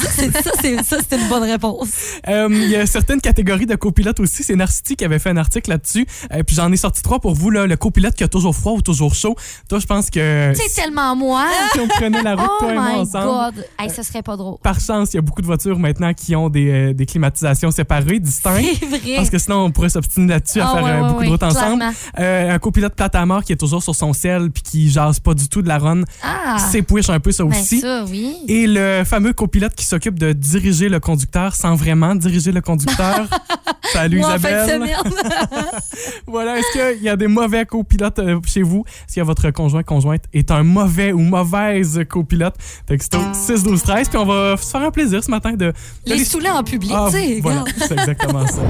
Ça, 0.84 0.98
c'était 1.00 1.18
une 1.18 1.28
bonne 1.30 1.44
réponse. 1.44 1.90
Euh, 2.28 2.48
Il 2.52 2.70
y 2.70 2.76
a 2.76 2.86
certaines 2.86 3.22
catégories 3.22 3.66
de 3.66 3.76
copilotes 3.76 4.20
aussi. 4.20 4.44
C'est 4.44 4.56
Narcity 4.56 4.96
qui 4.98 5.06
avait 5.06 5.20
fait 5.20 5.30
un 5.30 5.38
article 5.38 5.70
là-dessus. 5.70 6.06
Euh, 6.34 6.44
puis 6.44 6.56
j'en 6.56 6.72
ai 6.72 6.78
sorti 6.78 7.02
trois 7.02 7.20
pour 7.20 7.34
vous. 7.34 7.50
Là, 7.50 7.66
le 7.66 7.78
copilote 7.78 8.14
qui 8.16 8.24
a 8.24 8.28
toujours 8.28 8.56
froid 8.56 8.74
ou 8.74 8.82
toujours 8.82 9.16
chaud. 9.16 9.36
Toi, 9.70 9.80
je 9.80 9.86
pense 9.86 10.10
que 10.10 10.52
C'est 10.56 10.82
tellement 10.82 11.16
moi. 11.16 11.46
si 11.72 11.80
on 11.80 11.88
prenait 11.88 12.22
la 12.22 12.36
route, 12.36 12.50
Oh 12.56 12.60
toi 12.60 12.72
et 12.72 12.76
moi 12.76 12.90
ensemble. 13.00 13.56
God. 13.56 13.66
Hey, 13.80 13.90
ça 13.90 14.04
serait 14.04 14.22
pas 14.22 14.33
pas 14.34 14.38
drôle. 14.38 14.58
Par 14.64 14.80
chance, 14.80 15.14
il 15.14 15.18
y 15.18 15.20
a 15.20 15.22
beaucoup 15.22 15.42
de 15.42 15.46
voitures 15.48 15.78
maintenant 15.80 16.14
qui 16.14 16.36
ont 16.36 16.50
des, 16.50 16.70
euh, 16.70 16.94
des 16.94 17.06
climatisations 17.06 17.72
séparées, 17.72 18.20
distinctes. 18.20 18.66
C'est 18.80 18.86
vrai. 18.86 19.16
Parce 19.16 19.30
que 19.30 19.38
sinon, 19.38 19.66
on 19.66 19.72
pourrait 19.72 19.90
s'obstiner 19.90 20.28
là-dessus 20.28 20.60
à 20.60 20.68
Ah, 20.70 20.74
faire 20.76 20.84
ouais, 20.84 20.90
euh, 20.92 21.02
ouais, 21.02 21.08
beaucoup 21.08 21.20
ouais, 21.20 21.26
de 21.26 21.32
routes 21.32 21.44
ensemble. 21.44 21.84
Euh, 22.20 22.56
un 22.56 22.60
copilote 22.60 22.96
plate 22.96 23.16
à 23.16 23.26
mort 23.26 23.44
qui 23.44 23.54
est 23.54 23.58
toujours 23.58 23.84
sur 23.84 23.96
son 23.96 24.14
ciel 24.14 24.50
puis 24.52 24.64
qui 24.64 24.90
jase 24.90 25.20
pas 25.20 25.34
du 25.34 25.48
tout 25.48 25.62
de 25.62 25.68
la 25.68 25.78
run. 25.78 26.02
Ah. 26.24 26.58
C'est 26.72 26.82
push 26.82 27.10
un 27.10 27.20
peu 27.20 27.32
ça 27.32 27.44
Ben, 27.44 27.52
aussi. 27.52 27.80
ça, 27.80 28.06
oui. 28.10 28.36
Et 28.48 28.66
le 28.68 29.04
fameux 29.06 29.34
copilote 29.34 29.76
qui 29.76 29.86
s'occupe 29.86 30.18
de 30.20 30.34
diriger 30.34 30.90
le 30.90 31.00
conducteur 31.00 31.56
sans 31.56 31.76
vraiment 31.76 32.16
diriger 32.16 32.52
le 32.52 32.62
conducteur. 32.62 33.28
Salut 33.92 34.20
Moi, 34.20 34.30
en 34.32 34.36
Isabelle. 34.38 34.70
semaine. 34.70 34.96
Voilà, 36.28 36.58
est-ce 36.58 36.94
qu'il 36.96 37.04
y 37.04 37.10
a 37.10 37.16
des 37.16 37.28
mauvais 37.28 37.66
copilotes 37.66 38.18
euh, 38.20 38.40
chez 38.46 38.62
vous? 38.64 38.84
Est-ce 39.08 39.16
que 39.18 39.22
votre 39.22 39.52
conjoint 39.52 39.84
conjointe 39.84 40.24
est 40.34 40.50
un 40.52 40.64
mauvais 40.64 41.12
ou 41.12 41.20
mauvaise 41.20 42.00
copilote? 42.10 42.56
Texto 42.88 43.20
6 43.34 43.64
12 43.64 43.84
13 43.84 44.10
puis 44.10 44.18
on 44.18 44.26
va 44.26 44.58
se 44.58 44.66
faire 44.72 44.82
un 44.82 44.92
plaisir 44.92 45.24
ce 45.24 45.30
matin 45.30 45.52
de 45.54 45.74
Les 46.06 46.12
d'aller- 46.14 46.26
saouler 46.26 46.50
en 46.50 46.64
public, 46.64 46.92
Ah, 46.96 47.08
tu 47.12 47.18
sais. 47.18 47.40
voilà, 47.42 47.64
c'est 47.78 47.92
exactement 47.92 48.48
ça. 48.48 48.62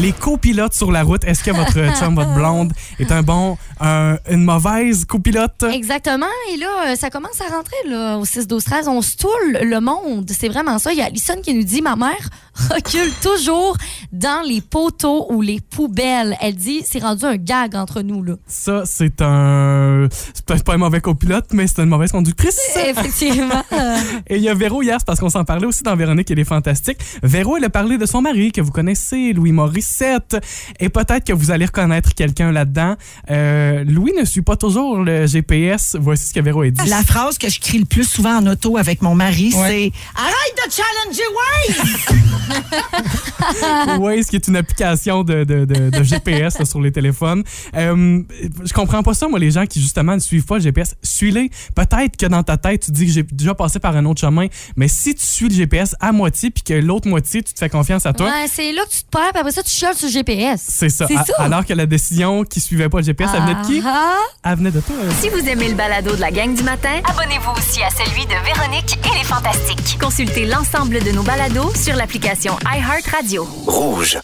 Les 0.00 0.12
copilotes 0.12 0.74
sur 0.74 0.92
la 0.92 1.02
route, 1.02 1.24
est-ce 1.24 1.42
que 1.42 1.50
votre 1.50 1.98
chum, 1.98 2.14
votre 2.14 2.34
blonde 2.34 2.72
est 3.00 3.10
un 3.10 3.22
bon, 3.22 3.56
un- 3.80 4.16
une 4.30 4.44
mauvaise 4.44 5.04
copilote? 5.04 5.62
Exactement. 5.72 6.26
Et 6.52 6.56
là, 6.58 6.92
euh, 6.92 6.94
ça 6.96 7.10
commence 7.10 7.40
à 7.40 7.54
rentrer 7.54 7.76
là, 7.88 8.18
au 8.18 8.24
6-12-13. 8.24 8.88
On 8.88 9.02
se 9.02 9.16
toule 9.16 9.58
le 9.62 9.80
monde. 9.80 10.30
C'est 10.30 10.48
vraiment 10.48 10.78
ça. 10.78 10.92
Il 10.92 10.98
y 10.98 11.02
a 11.02 11.06
Alison 11.06 11.34
qui 11.42 11.54
nous 11.54 11.64
dit 11.64 11.82
Ma 11.82 11.96
mère 11.96 12.28
recule 12.70 13.10
toujours 13.22 13.76
dans 14.12 14.41
les 14.42 14.60
poteaux 14.60 15.26
ou 15.30 15.40
les 15.42 15.60
poubelles. 15.60 16.36
Elle 16.40 16.56
dit 16.56 16.82
C'est 16.84 17.00
rendu 17.00 17.24
un 17.24 17.36
gag 17.36 17.74
entre 17.76 18.02
nous. 18.02 18.22
là. 18.22 18.34
Ça, 18.46 18.82
c'est 18.84 19.20
un. 19.22 20.08
C'est 20.34 20.44
peut-être 20.44 20.64
pas 20.64 20.74
un 20.74 20.78
mauvais 20.78 21.00
copilote, 21.00 21.46
mais 21.52 21.66
c'est 21.66 21.82
une 21.82 21.88
mauvaise 21.88 22.12
conductrice. 22.12 22.58
Effectivement. 22.76 23.62
Et 24.28 24.36
il 24.36 24.42
y 24.42 24.48
a 24.48 24.54
Véro 24.54 24.82
hier, 24.82 24.96
c'est 24.98 25.06
parce 25.06 25.20
qu'on 25.20 25.30
s'en 25.30 25.44
parlait 25.44 25.66
aussi 25.66 25.82
dans 25.82 25.96
Véronique, 25.96 26.30
elle 26.30 26.38
est 26.38 26.44
fantastique. 26.44 26.98
Véro, 27.22 27.56
elle 27.56 27.64
a 27.64 27.70
parlé 27.70 27.98
de 27.98 28.06
son 28.06 28.22
mari 28.22 28.52
que 28.52 28.60
vous 28.60 28.70
connaissez, 28.72 29.32
Louis 29.32 29.52
Morissette. 29.52 30.36
Et 30.80 30.88
peut-être 30.88 31.24
que 31.24 31.32
vous 31.32 31.50
allez 31.50 31.66
reconnaître 31.66 32.14
quelqu'un 32.14 32.52
là-dedans. 32.52 32.96
Euh, 33.30 33.84
Louis 33.84 34.12
ne 34.18 34.24
suit 34.24 34.42
pas 34.42 34.56
toujours 34.56 34.98
le 34.98 35.26
GPS. 35.26 35.96
Voici 36.00 36.26
ce 36.26 36.34
que 36.34 36.40
Véro 36.40 36.62
a 36.62 36.70
dit. 36.70 36.88
La 36.88 37.02
phrase 37.02 37.38
que 37.38 37.48
je 37.48 37.60
crie 37.60 37.78
le 37.78 37.84
plus 37.84 38.04
souvent 38.04 38.36
en 38.38 38.46
auto 38.46 38.76
avec 38.76 39.02
mon 39.02 39.14
mari, 39.14 39.52
c'est 39.52 39.92
Arrête 40.14 40.56
de 40.66 40.72
challenger 40.72 41.22
Waze! 41.36 43.98
Waze, 44.00 44.28
qui 44.32 44.36
est 44.36 44.48
une 44.48 44.56
application 44.56 45.24
de, 45.24 45.44
de- 45.44 45.66
de- 45.66 45.90
de 45.90 46.02
GPS 46.02 46.58
là, 46.58 46.64
sur 46.64 46.80
les 46.80 46.90
téléphones. 46.90 47.44
Euh, 47.76 48.22
je 48.64 48.72
comprends 48.72 49.02
pas 49.02 49.12
ça, 49.12 49.28
moi, 49.28 49.38
les 49.38 49.50
gens 49.50 49.66
qui, 49.66 49.78
justement, 49.78 50.14
ne 50.14 50.20
suivent 50.20 50.46
pas 50.46 50.54
le 50.54 50.62
GPS. 50.62 50.94
Suis-les. 51.02 51.50
Peut-être 51.74 52.16
que 52.16 52.24
dans 52.24 52.42
ta 52.42 52.56
tête, 52.56 52.84
tu 52.86 52.92
dis 52.92 53.04
que 53.04 53.12
j'ai 53.12 53.24
déjà 53.24 53.54
passé 53.54 53.78
par 53.78 53.94
un 53.94 54.06
autre 54.06 54.22
chemin, 54.22 54.46
mais 54.74 54.88
si 54.88 55.14
tu 55.14 55.26
suis 55.26 55.48
le 55.50 55.54
GPS 55.54 55.94
à 56.00 56.12
moitié, 56.12 56.48
puis 56.50 56.62
que 56.62 56.72
l'autre 56.72 57.08
moitié, 57.08 57.42
tu 57.42 57.52
te 57.52 57.58
fais 57.58 57.68
confiance 57.68 58.06
à 58.06 58.14
toi, 58.14 58.26
Ouais, 58.26 58.46
c'est 58.50 58.72
là 58.72 58.82
que 58.86 58.90
tu 58.90 59.02
te 59.02 59.10
perds, 59.10 59.32
puis 59.32 59.40
après 59.40 59.52
ça, 59.52 59.62
tu 59.62 59.68
chiales 59.70 59.94
sur 59.96 60.06
le 60.08 60.12
GPS. 60.14 60.64
c'est 60.66 60.88
ça. 60.88 61.06
C'est 61.06 61.16
A- 61.18 61.24
ça. 61.26 61.34
Alors 61.38 61.66
que 61.66 61.74
la 61.74 61.84
décision 61.84 62.44
qui 62.44 62.58
suivait 62.60 62.88
pas 62.88 62.98
le 63.00 63.04
GPS, 63.04 63.28
elle 63.34 63.42
venait 63.42 63.60
de 63.60 63.66
qui? 63.66 63.82
Ah, 63.84 64.16
Elle 64.44 64.56
venait 64.56 64.70
de 64.70 64.80
toi. 64.80 64.96
Si 65.20 65.28
vous 65.28 65.46
aimez 65.46 65.68
le 65.68 65.74
balado 65.74 66.16
de 66.16 66.20
la 66.22 66.30
gang 66.30 66.54
du 66.54 66.62
matin, 66.62 67.00
abonnez-vous 67.04 67.50
aussi 67.58 67.82
à 67.82 67.90
celui 67.90 68.24
de 68.24 68.30
Véronique 68.46 68.98
et 69.04 69.18
les 69.18 69.24
Fantastiques. 69.24 69.98
Consultez 70.00 70.46
l'ensemble 70.46 71.02
de 71.04 71.10
nos 71.12 71.22
balados 71.22 71.74
sur 71.74 71.94
l'application 71.96 72.56
iHeartRadio. 72.64 73.44
Rouge. 73.66 74.18